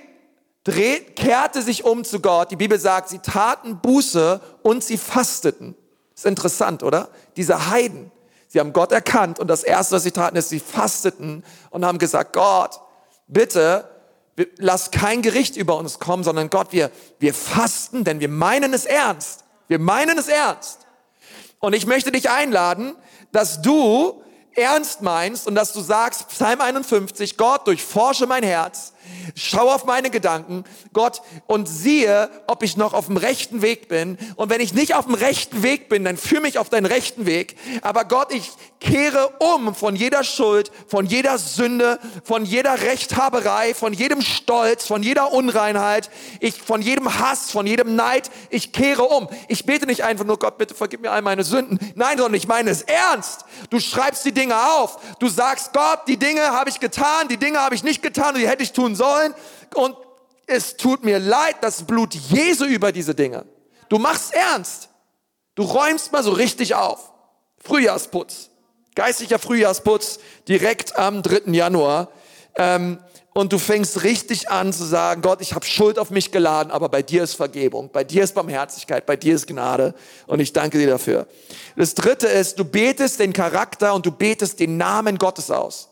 [0.63, 2.51] dreht, kehrte sich um zu Gott.
[2.51, 5.75] Die Bibel sagt, sie taten Buße und sie fasteten.
[6.15, 7.09] Ist interessant, oder?
[7.35, 8.11] Diese Heiden.
[8.47, 11.97] Sie haben Gott erkannt und das erste, was sie taten, ist, sie fasteten und haben
[11.97, 12.79] gesagt, Gott,
[13.27, 13.89] bitte
[14.57, 18.85] lass kein Gericht über uns kommen, sondern Gott, wir, wir fasten, denn wir meinen es
[18.85, 19.43] ernst.
[19.67, 20.79] Wir meinen es ernst.
[21.59, 22.95] Und ich möchte dich einladen,
[23.31, 24.21] dass du
[24.55, 28.92] ernst meinst und dass du sagst, Psalm 51, Gott, durchforsche mein Herz,
[29.35, 34.17] schau auf meine Gedanken, Gott, und siehe, ob ich noch auf dem rechten Weg bin.
[34.35, 37.25] Und wenn ich nicht auf dem rechten Weg bin, dann führe mich auf deinen rechten
[37.25, 37.55] Weg.
[37.81, 43.93] Aber Gott, ich kehre um von jeder Schuld, von jeder Sünde, von jeder Rechthaberei, von
[43.93, 48.29] jedem Stolz, von jeder Unreinheit, ich, von jedem Hass, von jedem Neid.
[48.49, 49.29] Ich kehre um.
[49.47, 51.79] Ich bete nicht einfach nur, Gott, bitte vergib mir all meine Sünden.
[51.95, 53.45] Nein, sondern ich meine es ernst.
[53.69, 54.99] Du schreibst die Dinge auf.
[55.19, 58.41] Du sagst, Gott, die Dinge habe ich getan, die Dinge habe ich nicht getan und
[58.41, 59.33] die hätte ich tun sollen.
[59.75, 59.95] Und
[60.47, 63.45] es tut mir leid, das Blut Jesu über diese Dinge.
[63.89, 64.89] Du machst ernst.
[65.55, 67.11] Du räumst mal so richtig auf.
[67.63, 68.49] Frühjahrsputz.
[68.95, 71.51] Geistlicher Frühjahrsputz direkt am 3.
[71.51, 72.09] Januar.
[72.55, 72.99] Ähm,
[73.33, 76.87] und du fängst richtig an zu sagen, Gott, ich habe Schuld auf mich geladen, aber
[76.87, 79.95] bei dir ist Vergebung, bei dir ist Barmherzigkeit, bei dir ist Gnade
[80.27, 81.25] und ich danke dir dafür.
[81.75, 85.89] Das dritte ist, du betest den Charakter und du betest den Namen Gottes aus.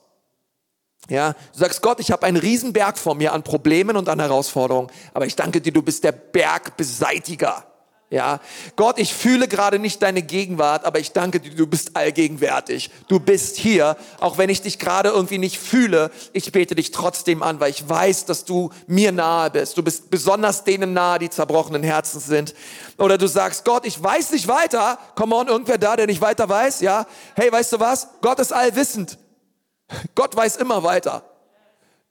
[1.11, 4.89] Ja, du sagst Gott, ich habe einen Riesenberg vor mir an Problemen und an Herausforderungen,
[5.13, 7.65] aber ich danke dir, du bist der Bergbeseitiger.
[8.09, 8.39] Ja,
[8.77, 12.91] Gott, ich fühle gerade nicht deine Gegenwart, aber ich danke dir, du bist allgegenwärtig.
[13.09, 16.11] Du bist hier, auch wenn ich dich gerade irgendwie nicht fühle.
[16.31, 19.77] Ich bete dich trotzdem an, weil ich weiß, dass du mir nahe bist.
[19.77, 22.53] Du bist besonders denen nahe, die zerbrochenen Herzen sind.
[22.97, 24.97] Oder du sagst, Gott, ich weiß nicht weiter.
[25.15, 26.79] Come on, irgendwer da, der nicht weiter weiß?
[26.79, 27.05] Ja.
[27.35, 28.07] Hey, weißt du was?
[28.21, 29.17] Gott ist allwissend.
[30.15, 31.23] Gott weiß immer weiter.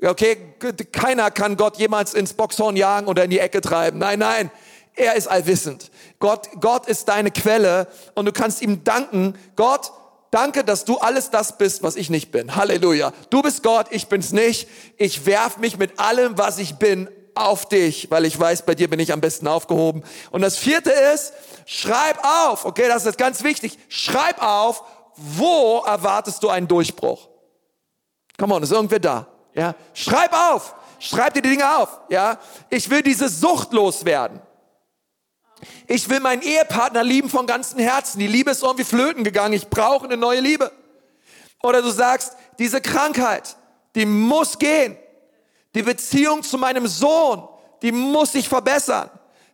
[0.02, 0.54] Okay,
[0.92, 3.98] keiner kann Gott jemals ins Boxhorn jagen oder in die Ecke treiben.
[3.98, 4.50] Nein, nein.
[4.94, 5.90] Er ist allwissend.
[6.18, 9.34] Gott, Gott ist deine Quelle und du kannst ihm danken.
[9.56, 9.92] Gott,
[10.30, 12.56] danke, dass du alles das bist, was ich nicht bin.
[12.56, 13.12] Halleluja.
[13.28, 14.68] Du bist Gott, ich bin's nicht.
[14.96, 18.90] Ich werf mich mit allem, was ich bin, auf dich, weil ich weiß, bei dir
[18.90, 20.02] bin ich am besten aufgehoben.
[20.30, 21.32] Und das vierte ist,
[21.64, 22.64] schreib auf.
[22.64, 23.78] Okay, das ist ganz wichtig.
[23.88, 24.82] Schreib auf,
[25.16, 27.29] wo erwartest du einen Durchbruch?
[28.40, 29.26] Come on, ist irgendwer da?
[29.52, 30.74] Ja, schreib auf.
[30.98, 32.00] Schreib dir die Dinge auf.
[32.08, 32.38] Ja,
[32.70, 34.40] ich will diese Sucht loswerden.
[35.86, 38.18] Ich will meinen Ehepartner lieben von ganzem Herzen.
[38.18, 39.52] Die Liebe ist irgendwie flöten gegangen.
[39.52, 40.72] Ich brauche eine neue Liebe.
[41.62, 43.58] Oder du sagst, diese Krankheit,
[43.94, 44.96] die muss gehen.
[45.74, 47.46] Die Beziehung zu meinem Sohn,
[47.82, 49.10] die muss sich verbessern.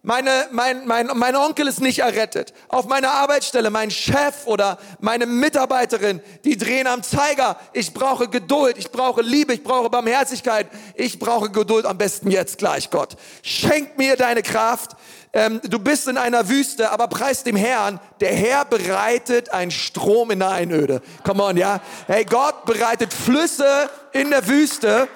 [0.06, 2.54] Meine, mein, mein, mein Onkel ist nicht errettet.
[2.68, 7.58] Auf meiner Arbeitsstelle, mein Chef oder meine Mitarbeiterin, die drehen am Zeiger.
[7.72, 10.68] Ich brauche Geduld, ich brauche Liebe, ich brauche Barmherzigkeit.
[10.94, 13.16] Ich brauche Geduld am besten jetzt gleich, Gott.
[13.42, 14.92] Schenk mir deine Kraft.
[15.32, 17.98] Ähm, du bist in einer Wüste, aber preis dem Herrn.
[18.20, 21.02] Der Herr bereitet einen Strom in der Einöde.
[21.24, 21.80] Come on, ja.
[22.06, 25.08] Hey, Gott bereitet Flüsse in der Wüste.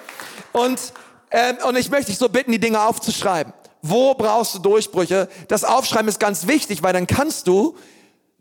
[0.51, 0.81] Und,
[1.31, 3.53] ähm, und ich möchte dich so bitten, die Dinge aufzuschreiben.
[3.81, 5.27] Wo brauchst du Durchbrüche?
[5.47, 7.75] Das Aufschreiben ist ganz wichtig, weil dann kannst du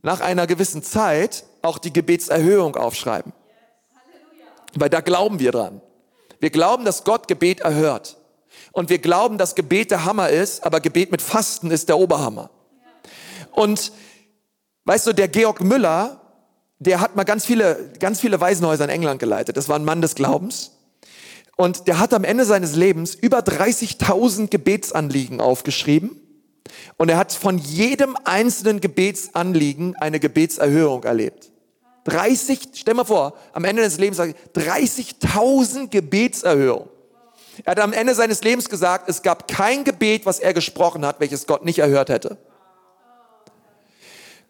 [0.02, 3.32] nach einer gewissen Zeit auch die Gebetserhöhung aufschreiben.
[4.74, 5.80] Weil da glauben wir dran.
[6.38, 8.16] Wir glauben, dass Gott Gebet erhört.
[8.72, 12.50] Und wir glauben, dass Gebet der Hammer ist, aber Gebet mit Fasten ist der Oberhammer.
[13.52, 13.92] Und
[14.84, 16.20] weißt du, der Georg Müller,
[16.78, 19.56] der hat mal ganz viele, ganz viele Waisenhäuser in England geleitet.
[19.56, 20.72] Das war ein Mann des Glaubens.
[21.60, 26.18] Und der hat am Ende seines Lebens über 30.000 Gebetsanliegen aufgeschrieben.
[26.96, 31.52] Und er hat von jedem einzelnen Gebetsanliegen eine Gebetserhörung erlebt.
[32.04, 36.88] 30, stell mal vor, am Ende des Lebens 30.000 Gebetserhörungen.
[37.66, 41.20] Er hat am Ende seines Lebens gesagt, es gab kein Gebet, was er gesprochen hat,
[41.20, 42.38] welches Gott nicht erhört hätte.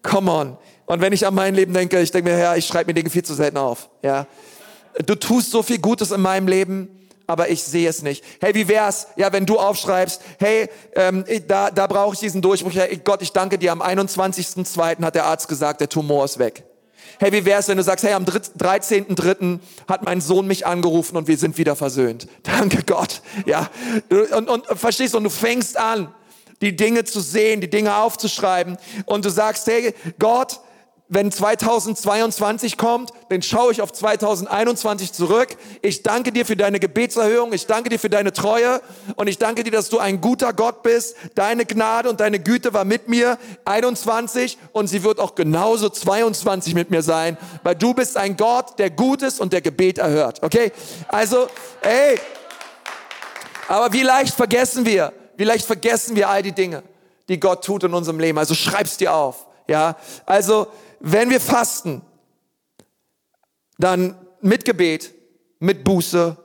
[0.01, 0.57] Come on.
[0.85, 3.09] Und wenn ich an mein Leben denke, ich denke mir, Herr, ich schreibe mir Dinge
[3.09, 3.89] viel zu selten auf.
[4.01, 4.27] Ja.
[5.05, 6.97] Du tust so viel Gutes in meinem Leben
[7.27, 8.23] aber ich sehe es nicht.
[8.41, 12.73] Hey, wie wär's, ja, wenn du aufschreibst, hey, ähm, da, da brauche ich diesen Durchbruch.
[12.73, 13.71] Hey, Gott, ich danke dir.
[13.71, 15.03] Am 21.02.
[15.03, 16.63] hat der Arzt gesagt, der Tumor ist weg.
[17.19, 19.59] Hey, wie wär's, wenn du sagst, hey, am 13.03.
[19.87, 22.27] hat mein Sohn mich angerufen und wir sind wieder versöhnt.
[22.43, 23.21] Danke Gott.
[23.45, 23.69] Ja,
[24.35, 26.13] und, und verstehst du, und du fängst an,
[26.61, 30.59] die Dinge zu sehen, die Dinge aufzuschreiben und du sagst, hey, Gott,
[31.13, 35.57] wenn 2022 kommt, dann schaue ich auf 2021 zurück.
[35.81, 37.51] Ich danke dir für deine Gebetserhöhung.
[37.51, 38.81] Ich danke dir für deine Treue.
[39.17, 41.17] Und ich danke dir, dass du ein guter Gott bist.
[41.35, 46.75] Deine Gnade und deine Güte war mit mir 21 und sie wird auch genauso 22
[46.75, 50.41] mit mir sein, weil du bist ein Gott, der gut ist und der Gebet erhört.
[50.41, 50.71] Okay?
[51.09, 51.49] Also,
[51.81, 52.21] ey.
[53.67, 56.83] Aber wie leicht vergessen wir, wie leicht vergessen wir all die Dinge,
[57.27, 58.37] die Gott tut in unserem Leben.
[58.37, 59.45] Also schreib's dir auf.
[59.67, 59.97] Ja?
[60.25, 60.67] Also,
[61.01, 62.01] wenn wir fasten,
[63.77, 65.13] dann mit Gebet,
[65.59, 66.37] mit Buße,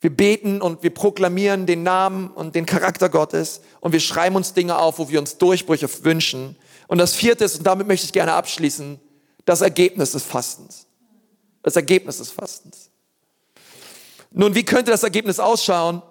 [0.00, 4.52] wir beten und wir proklamieren den Namen und den Charakter Gottes und wir schreiben uns
[4.52, 6.56] Dinge auf, wo wir uns Durchbrüche wünschen.
[6.88, 9.00] Und das vierte ist, und damit möchte ich gerne abschließen,
[9.44, 10.86] das Ergebnis des Fastens.
[11.62, 12.90] Das Ergebnis des Fastens.
[14.32, 16.02] Nun, wie könnte das Ergebnis ausschauen?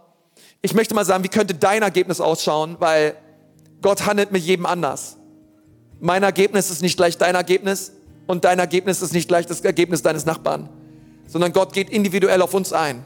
[0.62, 2.78] Ich möchte mal sagen, wie könnte dein Ergebnis ausschauen?
[2.80, 3.18] Weil
[3.82, 5.18] Gott handelt mit jedem anders.
[6.04, 7.91] Mein Ergebnis ist nicht gleich dein Ergebnis
[8.26, 10.68] und dein Ergebnis ist nicht gleich das Ergebnis deines Nachbarn,
[11.28, 13.06] sondern Gott geht individuell auf uns ein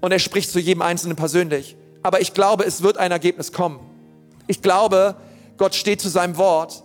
[0.00, 1.76] und er spricht zu jedem Einzelnen persönlich.
[2.02, 3.80] Aber ich glaube, es wird ein Ergebnis kommen.
[4.46, 5.16] Ich glaube,
[5.58, 6.82] Gott steht zu seinem Wort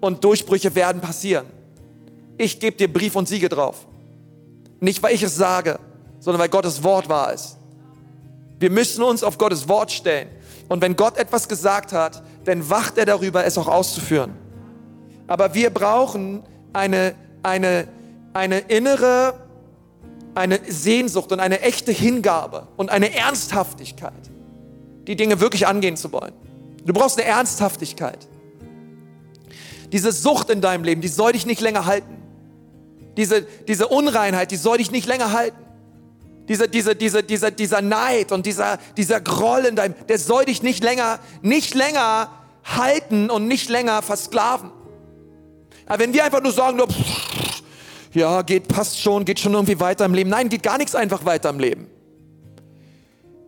[0.00, 1.44] und Durchbrüche werden passieren.
[2.38, 3.86] Ich gebe dir Brief und Siege drauf.
[4.80, 5.78] Nicht, weil ich es sage,
[6.18, 7.58] sondern weil Gottes Wort wahr ist.
[8.58, 10.28] Wir müssen uns auf Gottes Wort stellen.
[10.70, 14.41] Und wenn Gott etwas gesagt hat, dann wacht er darüber, es auch auszuführen.
[15.32, 16.42] Aber wir brauchen
[16.74, 17.88] eine, eine,
[18.34, 19.32] eine innere,
[20.34, 24.12] eine Sehnsucht und eine echte Hingabe und eine Ernsthaftigkeit,
[25.06, 26.34] die Dinge wirklich angehen zu wollen.
[26.84, 28.28] Du brauchst eine Ernsthaftigkeit.
[29.90, 32.18] Diese Sucht in deinem Leben, die soll dich nicht länger halten.
[33.16, 35.56] Diese, diese Unreinheit, die soll dich nicht länger halten.
[36.50, 40.62] Diese, diese, diese, dieser, dieser Neid und dieser, dieser Groll in deinem, der soll dich
[40.62, 42.28] nicht länger, nicht länger
[42.64, 44.72] halten und nicht länger versklaven.
[45.86, 46.88] Aber wenn wir einfach nur sagen, nur,
[48.14, 50.30] ja, geht, passt schon, geht schon irgendwie weiter im Leben.
[50.30, 51.86] Nein, geht gar nichts einfach weiter im Leben.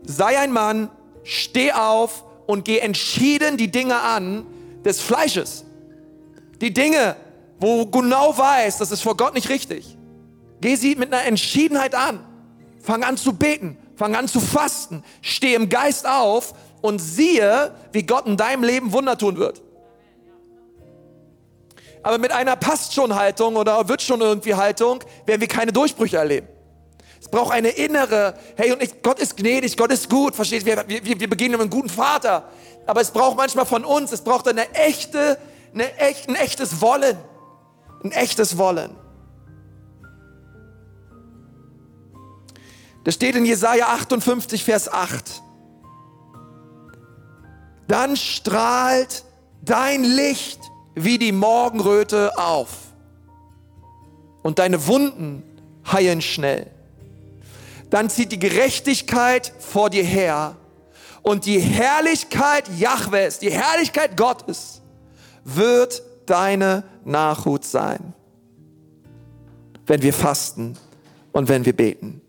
[0.03, 0.91] Sei ein Mann,
[1.23, 4.47] steh auf und geh entschieden die Dinge an
[4.85, 5.65] des Fleisches.
[6.61, 7.17] Die Dinge,
[7.59, 9.97] wo du genau weißt, das ist vor Gott nicht richtig.
[10.61, 12.21] Geh sie mit einer Entschiedenheit an.
[12.81, 18.03] Fang an zu beten, fang an zu fasten, steh im Geist auf und siehe, wie
[18.03, 19.63] Gott in deinem Leben Wunder tun wird.
[22.05, 26.19] Aber mit einer passt schon Haltung oder wird schon irgendwie Haltung, werden wir keine Durchbrüche
[26.19, 26.47] erleben.
[27.19, 30.67] Es braucht eine innere, hey, und ich, Gott ist gnädig, Gott ist gut, versteht?
[30.67, 32.51] Wir, wir, wir mit einem guten Vater.
[32.87, 35.39] Aber es braucht manchmal von uns, es braucht eine echte,
[35.73, 37.17] eine echt, ein echtes Wollen.
[38.05, 38.95] Ein echtes Wollen.
[43.05, 45.43] Das steht in Jesaja 58, Vers 8.
[47.89, 49.25] Dann strahlt
[49.63, 50.61] dein Licht
[50.95, 52.71] wie die Morgenröte auf
[54.43, 55.43] und deine Wunden
[55.91, 56.71] heilen schnell.
[57.91, 60.57] Dann zieht die Gerechtigkeit vor dir her
[61.23, 64.83] und die Herrlichkeit Jahwes, die Herrlichkeit Gottes
[65.45, 68.15] wird deine Nachhut sein,
[69.87, 70.77] wenn wir fasten
[71.33, 72.21] und wenn wir beten.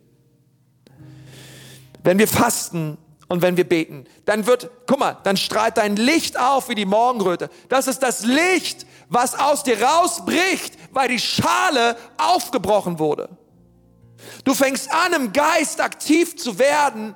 [2.04, 2.98] Wenn wir fasten
[3.28, 6.86] und wenn wir beten, dann wird, guck mal, dann strahlt dein Licht auf wie die
[6.86, 7.50] Morgenröte.
[7.70, 13.30] Das ist das Licht, was aus dir rausbricht, weil die Schale aufgebrochen wurde.
[14.44, 17.16] Du fängst an, im Geist aktiv zu werden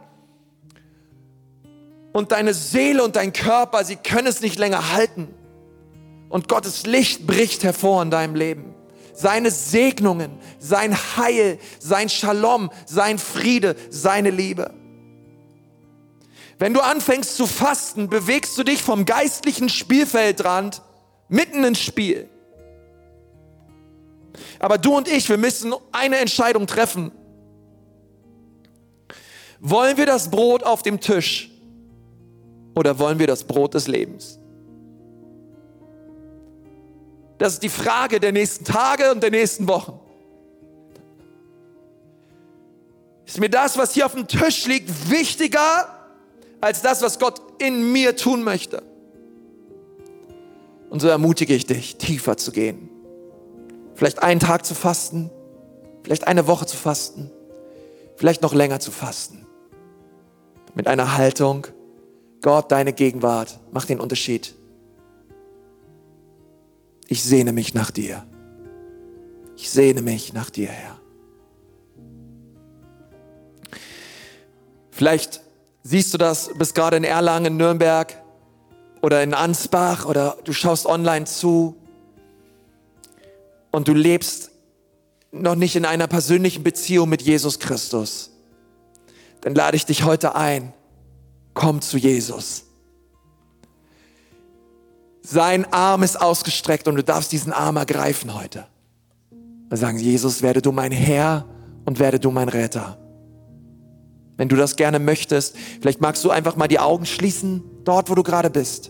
[2.11, 5.33] und deine Seele und dein Körper, sie können es nicht länger halten.
[6.29, 8.75] Und Gottes Licht bricht hervor in deinem Leben.
[9.13, 14.73] Seine Segnungen, sein Heil, sein Shalom, sein Friede, seine Liebe.
[16.59, 20.81] Wenn du anfängst zu fasten, bewegst du dich vom geistlichen Spielfeldrand
[21.29, 22.29] mitten ins Spiel.
[24.59, 27.13] Aber du und ich, wir müssen eine Entscheidung treffen.
[29.61, 31.49] Wollen wir das Brot auf dem Tisch
[32.75, 34.37] oder wollen wir das Brot des Lebens?
[37.37, 39.97] Das ist die Frage der nächsten Tage und der nächsten Wochen.
[43.25, 45.95] Ist mir das, was hier auf dem Tisch liegt, wichtiger
[46.61, 48.83] als das, was Gott in mir tun möchte.
[50.89, 52.89] Und so ermutige ich dich, tiefer zu gehen.
[53.95, 55.29] Vielleicht einen Tag zu fasten,
[56.03, 57.31] vielleicht eine Woche zu fasten,
[58.15, 59.45] vielleicht noch länger zu fasten.
[60.73, 61.67] Mit einer Haltung,
[62.41, 64.55] Gott, deine Gegenwart macht den Unterschied.
[67.07, 68.25] Ich sehne mich nach dir.
[69.57, 70.99] Ich sehne mich nach dir, Herr.
[74.91, 75.41] Vielleicht
[75.83, 78.21] Siehst du das, bist gerade in Erlangen, Nürnberg
[79.01, 81.75] oder in Ansbach oder du schaust online zu
[83.71, 84.51] und du lebst
[85.31, 88.31] noch nicht in einer persönlichen Beziehung mit Jesus Christus.
[89.41, 90.73] Dann lade ich dich heute ein,
[91.53, 92.65] komm zu Jesus.
[95.21, 98.67] Sein Arm ist ausgestreckt und du darfst diesen Arm ergreifen heute.
[99.69, 101.45] Wir sagen, Jesus, werde du mein Herr
[101.85, 102.98] und werde du mein Retter
[104.39, 105.57] wenn du das gerne möchtest.
[105.81, 108.89] Vielleicht magst du einfach mal die Augen schließen, dort, wo du gerade bist.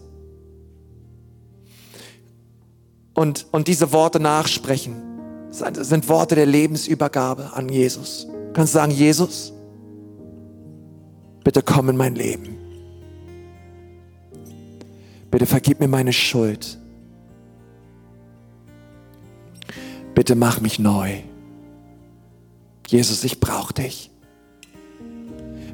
[3.16, 5.02] Und, und diese Worte nachsprechen.
[5.50, 8.28] Das sind Worte der Lebensübergabe an Jesus.
[8.28, 9.52] Du kannst sagen, Jesus,
[11.44, 12.56] bitte komm in mein Leben.
[15.32, 16.78] Bitte vergib mir meine Schuld.
[20.14, 21.22] Bitte mach mich neu.
[22.88, 24.12] Jesus, ich brauche dich.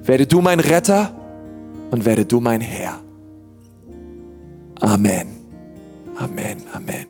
[0.06, 1.14] Werde du mein Retter
[1.91, 2.99] und werde du mein Herr.
[4.80, 5.28] Amen.
[6.18, 6.58] Amen.
[6.74, 7.03] Amen.